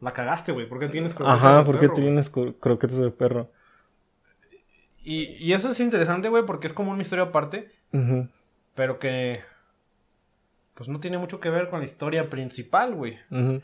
[0.00, 2.54] la cagaste, güey, ¿por qué tienes croquetas Ajá, de ¿por qué perro, güey?" tienes cro-
[2.60, 3.50] croquetas de perro?
[5.02, 7.70] Y, y eso es interesante, güey, porque es como una historia aparte,
[8.74, 9.40] pero que
[10.74, 13.18] pues no tiene mucho que ver con la historia principal, güey.
[13.30, 13.60] ujú.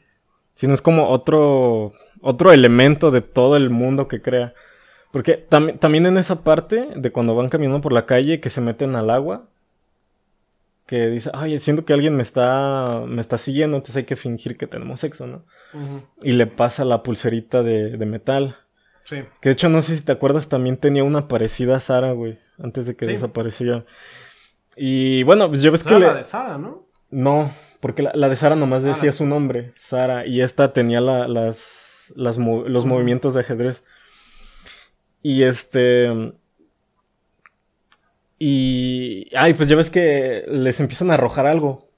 [0.55, 4.53] Sino es como otro, otro elemento de todo el mundo que crea.
[5.11, 8.61] Porque tam- también en esa parte de cuando van caminando por la calle que se
[8.61, 9.49] meten al agua,
[10.91, 14.57] que dice, ay, siento que alguien me está, me está siguiendo, entonces hay que fingir
[14.57, 15.45] que tenemos sexo, ¿no?
[16.21, 18.57] Y le pasa la pulserita de, de metal.
[19.05, 19.19] Sí.
[19.41, 22.41] Que de hecho, no sé si te acuerdas, también tenía una parecida a Sara, güey,
[22.59, 23.13] antes de que Sí.
[23.13, 23.85] desapareciera.
[24.75, 26.07] Y bueno, pues ya ves que era le...
[26.07, 26.89] la de Sara, ¿no?
[27.09, 30.73] No, porque la, la de Sara nomás Ah, decía la- su nombre, Sara, y esta
[30.73, 32.37] tenía la- las, los
[32.85, 33.85] movimientos de ajedrez.
[35.23, 36.33] Y este...
[38.43, 39.29] Y...
[39.37, 41.91] Ay, pues ya ves que les empiezan a arrojar algo.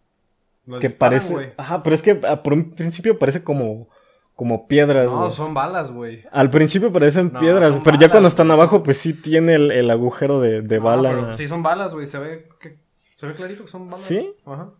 [0.67, 1.55] Los que disparan, parece...
[1.57, 3.89] Ajá, pero es que ah, por un principio parece como...
[4.35, 6.25] Como piedras, No, son balas, güey.
[6.33, 9.91] Al principio parecen No, piedras, pero ya cuando están abajo, pues sí tiene el, el
[9.91, 11.11] agujero de, de No, bala.
[11.11, 12.07] pero sí son balas, güey.
[12.07, 12.79] Se ve que
[13.15, 14.07] se ve clarito que son balas.
[14.07, 14.35] ¿Sí?
[14.47, 14.71] Ajá.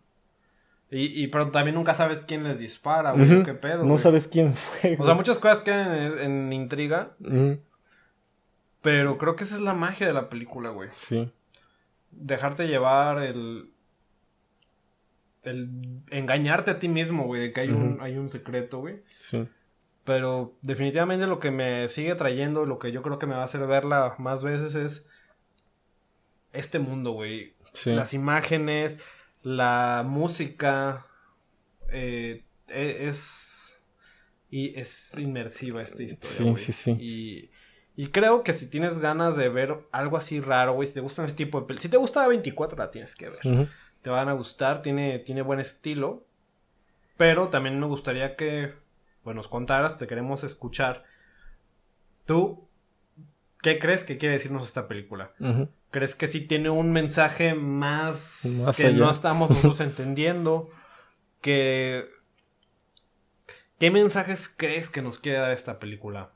[0.89, 3.43] Y, y pero también nunca sabes quién les dispara, güey.
[3.43, 3.83] ¿Qué pedo?
[3.83, 3.99] No güey.
[3.99, 4.97] sabes quién fue.
[4.99, 7.11] O sea, muchas cosas quedan en, en intriga,
[8.81, 10.89] pero creo que esa es la magia de la película, güey.
[10.93, 11.31] Sí.
[12.15, 13.69] Dejarte llevar el
[15.43, 15.69] el
[16.09, 19.01] engañarte a ti mismo, güey, de que hay un hay un secreto, güey.
[19.19, 19.47] Sí.
[20.05, 23.45] Pero definitivamente lo que me sigue trayendo, lo que yo creo que me va a
[23.45, 25.07] hacer verla más veces es
[26.51, 27.53] este mundo, güey.
[27.73, 27.91] Sí.
[27.91, 29.03] Las imágenes,
[29.41, 31.07] la música,
[31.89, 33.81] eh, e- es
[34.49, 36.55] y es inmersiva esta historia.
[36.55, 36.91] Sí, sí, sí.
[36.91, 37.49] Y,
[37.95, 41.25] y creo que si tienes ganas de ver algo así raro, güey, si te gustan
[41.25, 43.67] ese tipo de pel- si te gusta 24 la tienes que ver.
[44.01, 46.25] Te van a gustar, tiene, tiene buen estilo.
[47.17, 48.73] Pero también me gustaría que
[49.23, 51.03] pues, nos contaras, te queremos escuchar.
[52.25, 52.67] ¿Tú
[53.61, 55.31] qué crees que quiere decirnos esta película?
[55.91, 58.97] ¿Crees que sí tiene un mensaje más, Más que allá.
[58.97, 60.69] no estamos nosotros entendiendo?
[61.41, 62.09] Que...
[63.79, 66.31] ¿Qué mensajes crees que nos quiere dar esta película?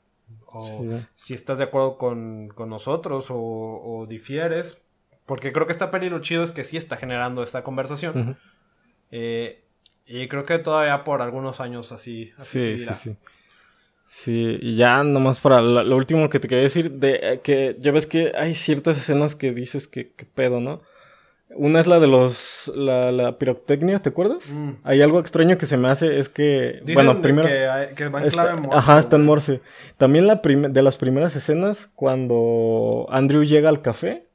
[0.50, 1.06] O Sí.
[1.16, 4.78] si estás de acuerdo con, con nosotros o, o difieres.
[5.26, 8.36] Porque creo que esta peli lo chido es que sí está generando esta conversación.
[9.10, 9.62] Eh,
[10.06, 12.94] y creo que todavía por algunos años así, así Sí, sí, seguirá.
[12.94, 13.16] sí.
[14.10, 17.92] Sí, y ya nomás para lo último que te quería decir, de eh, que ya
[17.92, 20.80] ves que hay ciertas escenas que dices que, que pedo, ¿no?
[21.54, 24.48] Una es la de los, la, la pirotecnia, ¿te acuerdas?
[24.50, 24.70] Mm.
[24.84, 27.48] Hay algo extraño que se me hace, es que, Dicen bueno, primero...
[27.48, 29.24] que, hay- que va en Está- clave Morse, ajá, está en.
[29.24, 29.60] Morse.
[29.96, 34.26] También la de las primeras escenas, cuando Andrew llega al café,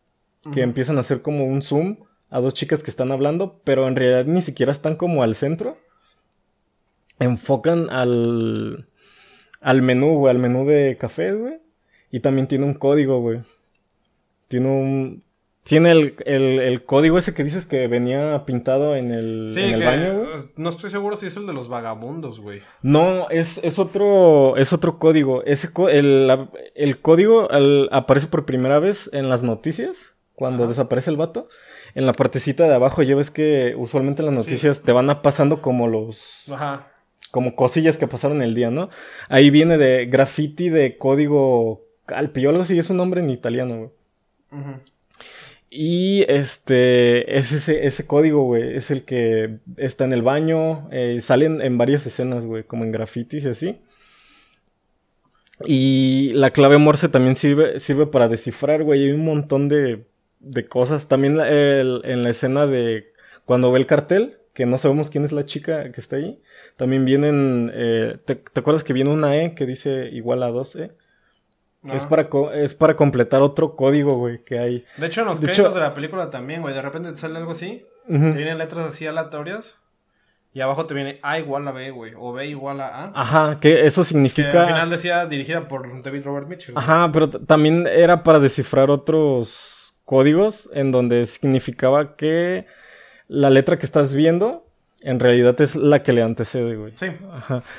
[0.54, 1.98] que empiezan a hacer como un zoom
[2.30, 5.78] a dos chicas que están hablando, pero en realidad ni siquiera están como al centro.
[7.20, 8.88] Enfocan al,
[9.62, 11.60] al menú, güey, al menú de café, güey.
[12.12, 13.40] Y también tiene un código, güey.
[14.48, 15.24] Tiene un...
[15.64, 19.74] Tiene el, el- el código ese que dices que venía pintado en el, Sí, en
[19.76, 20.28] el que, baño, güey.
[20.42, 22.62] eh, No estoy seguro si es el de los vagabundos, güey.
[22.82, 25.42] No, es, es otro es otro código.
[25.46, 27.48] Ese el, el código
[27.92, 30.70] aparece por primera vez en las noticias cuando Ajá.
[30.70, 31.48] desaparece el vato.
[31.96, 35.22] En la partecita de abajo ya ves que usualmente en las noticias te van a
[35.22, 36.88] pasando como los Ajá.
[37.32, 38.90] como cosillas que pasaron el día, ¿no?
[39.30, 43.76] Ahí viene de graffiti de código calpi o algo así, es un nombre en italiano,
[43.78, 43.90] güey.
[44.62, 44.80] Ujú.
[45.76, 51.20] Y este, es ese, ese código, güey, es el que está en el baño, eh,
[51.20, 53.82] salen en varias escenas, güey, como en grafitis y así.
[55.66, 60.06] Y la clave Morse también sirve, sirve para descifrar, güey, hay un montón de,
[60.40, 61.08] de cosas.
[61.08, 63.12] También en la escena de
[63.46, 66.40] cuando ve el cartel, que no sabemos quién es la chica que está ahí,
[66.78, 70.92] también vienen, eh, ¿te, te acuerdas que viene una E que dice igual a 2E?
[71.86, 72.10] Es Ajá.
[72.10, 74.86] para, co- es para completar otro código, güey, que hay.
[74.98, 76.74] De hecho, en los De créditos hecho- de la película también, güey.
[76.74, 77.86] De repente te sale algo así.
[78.08, 79.80] Te vienen letras así aleatorias.
[80.54, 82.14] Y abajo te viene A igual a B, güey.
[82.16, 83.12] O B igual a A.
[83.16, 84.62] Ajá, que eso que significa.
[84.62, 86.76] al final decía dirigida por David Robert Mitchell.
[86.76, 86.84] güey.
[86.84, 92.66] Ajá, pero también era para descifrar otros códigos en donde significaba que
[93.28, 94.66] la letra que estás viendo
[95.02, 96.94] en realidad es la que le antecede, güey.
[96.98, 97.08] Sí.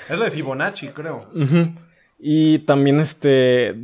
[0.09, 1.29] Es lo de Fibonacci, creo.
[2.27, 3.75] Y también este,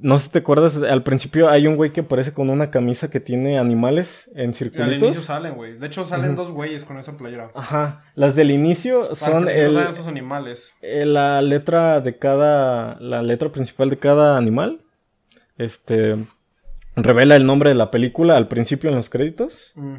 [0.00, 3.10] no sé si te acuerdas, al principio hay un güey que aparece con una camisa
[3.10, 5.02] que tiene animales en circulitos.
[5.02, 5.76] Al inicio salen, güey.
[5.76, 7.50] De hecho salen dos güeyes con esa playera.
[7.54, 8.04] Ajá.
[8.14, 10.72] Las del inicio son el, esos animales.
[10.80, 14.80] Eh, la letra de cada, la letra principal de cada animal.
[15.58, 16.16] Este
[16.96, 19.72] revela el nombre de la película al principio en los créditos.
[19.74, 19.96] Mm.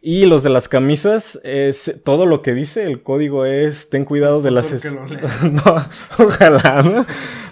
[0.00, 4.40] Y los de las camisas, es todo lo que dice, el código es ten cuidado
[4.40, 5.04] del asesino.
[5.42, 5.76] no,
[6.18, 7.04] ojalá, ¿no?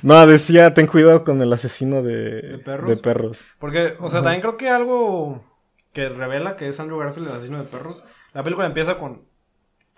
[0.02, 2.60] No, decía ten cuidado con el asesino de,
[3.02, 3.44] perros?
[3.58, 5.44] Porque, o sea, también creo que algo
[5.92, 8.04] que revela que es Andrew Garfield el asesino de perros.
[8.32, 9.22] La película empieza con,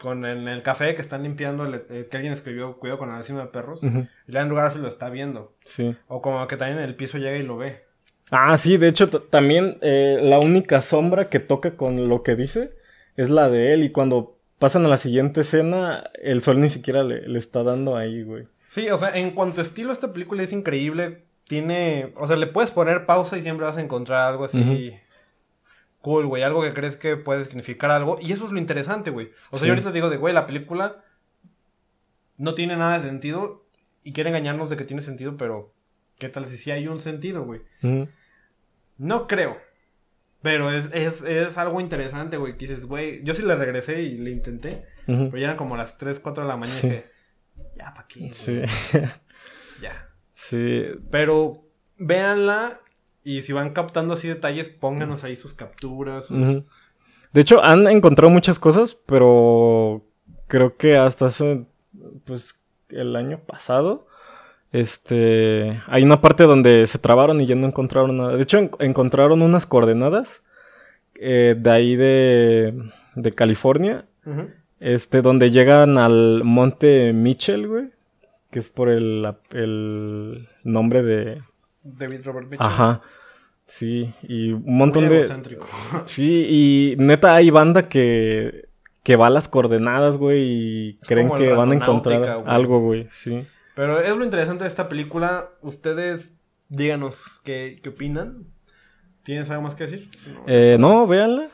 [0.01, 3.49] con en el café que están limpiando, que alguien escribió cuidado con el asesino de
[3.49, 3.81] perros.
[3.83, 5.55] Y Andrew Garfield lo está viendo.
[5.67, 5.95] Sí.
[6.07, 7.88] O como que también en el piso llega y lo ve.
[8.31, 12.73] Ah, sí, de hecho también eh, la única sombra que toca con lo que dice
[13.17, 17.03] es la de él y cuando pasan a la siguiente escena el sol ni siquiera
[17.03, 18.47] le, está dando ahí, güey.
[18.71, 22.47] Sí, o sea, en cuanto a estilo esta película es increíble, tiene, o sea, le
[22.47, 24.93] puedes poner pausa y siempre vas a encontrar algo así
[26.01, 29.31] cool, güey, algo que crees que puede significar algo y eso es lo interesante, güey.
[29.51, 31.05] O sea, yo ahorita digo de, güey, la película
[32.37, 33.67] no tiene nada de sentido
[34.05, 35.73] y quiere engañarnos de que tiene sentido, pero
[36.19, 37.61] ¿qué tal si sí hay un sentido, güey?
[38.99, 39.57] No creo.
[40.43, 42.57] Pero es, es, es algo interesante, güey.
[42.57, 44.87] Que dices, güey, yo sí le regresé y le intenté.
[45.07, 47.11] Pero ya eran como las 3, 4 de la mañana y dije,
[47.75, 48.29] ya, ¿para qué?
[48.35, 48.61] Sí.
[49.83, 50.11] ya.
[50.35, 50.85] Sí.
[51.11, 51.65] Pero
[51.97, 52.81] véanla
[53.25, 56.29] y si van captando así detalles, pónganos ahí sus capturas.
[56.31, 60.05] De hecho, han encontrado muchas cosas, pero
[60.47, 61.67] creo que hasta hace,
[62.25, 64.07] pues, el año pasado
[64.73, 68.37] este, hay una parte donde se trabaron y ya no encontraron nada.
[68.37, 70.43] De hecho, encontraron unas coordenadas
[71.15, 72.75] eh, de ahí de,
[73.15, 74.05] de California.
[74.79, 77.91] Este, donde llegan al monte Mitchell, güey.
[78.51, 81.43] Que es por el, el nombre de...
[81.83, 82.67] David Robert Mitchell.
[82.67, 83.03] Ajá.
[83.67, 85.29] Sí, y un montón de...
[86.05, 88.69] Sí, y neta hay banda que,
[89.03, 93.47] que va a las coordenadas, güey, y creen que van a encontrar algo, güey, sí.
[93.79, 95.51] Pero es lo interesante de esta película.
[95.63, 96.37] Ustedes
[96.69, 98.49] díganos qué, opinan.
[99.23, 100.11] ¿Tienes algo más que decir?
[100.49, 101.49] Eh, no, véanla.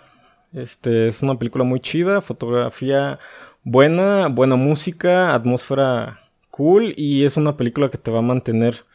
[0.54, 3.18] Este es una película muy chida, fotografía
[3.62, 8.86] buena, buena música, atmósfera cool y es una película que te va a mantener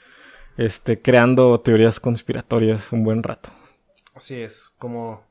[0.58, 3.52] este creando teorías conspiratorias un buen rato.
[4.16, 5.24] Así es, como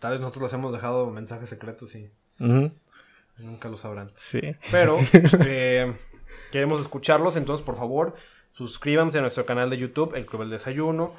[0.00, 4.10] tal vez nosotros les hemos dejado mensajes secretos y nunca lo sabrán.
[4.16, 4.40] Sí.
[4.72, 4.98] Pero
[5.46, 5.94] eh,
[6.50, 8.14] queremos escucharlos, entonces por favor
[8.52, 11.14] suscríbanse a nuestro canal de YouTube, El Club del Desayuno.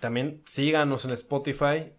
[0.00, 1.92] También síganos en Spotify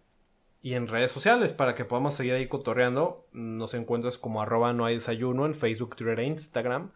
[0.62, 3.26] y en redes sociales para que podamos seguir ahí cotorreando.
[3.32, 6.90] Nos encuentras como arroba no hay desayuno en Facebook, Twitter e Instagram.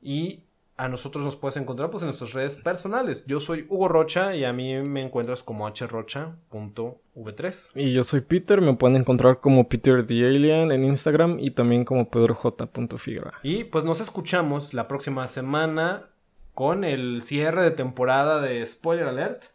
[0.00, 0.44] Y
[0.78, 3.26] a nosotros nos puedes encontrar pues en nuestras redes personales.
[3.26, 7.70] Yo soy Hugo Rocha y a mí me encuentras como hrocha.v3.
[7.74, 11.84] Y yo soy Peter, me pueden encontrar como Peter the Alien en Instagram y también
[11.84, 13.40] como pedroj.figueroa.
[13.42, 16.10] Y pues nos escuchamos la próxima semana
[16.54, 19.46] con el cierre de temporada de Spoiler Alert,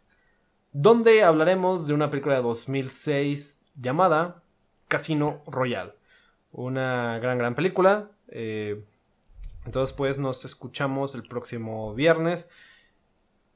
[0.72, 4.42] donde hablaremos de una película de 2006 llamada
[4.88, 5.92] Casino Royale.
[6.52, 8.10] Una gran, gran película.
[8.28, 8.84] Eh,
[9.64, 12.48] entonces, pues nos escuchamos el próximo viernes.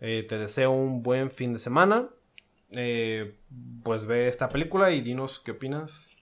[0.01, 2.09] Eh, te deseo un buen fin de semana.
[2.71, 3.39] Eh,
[3.83, 6.17] pues ve esta película y dinos qué opinas.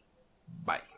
[0.47, 0.96] Bye.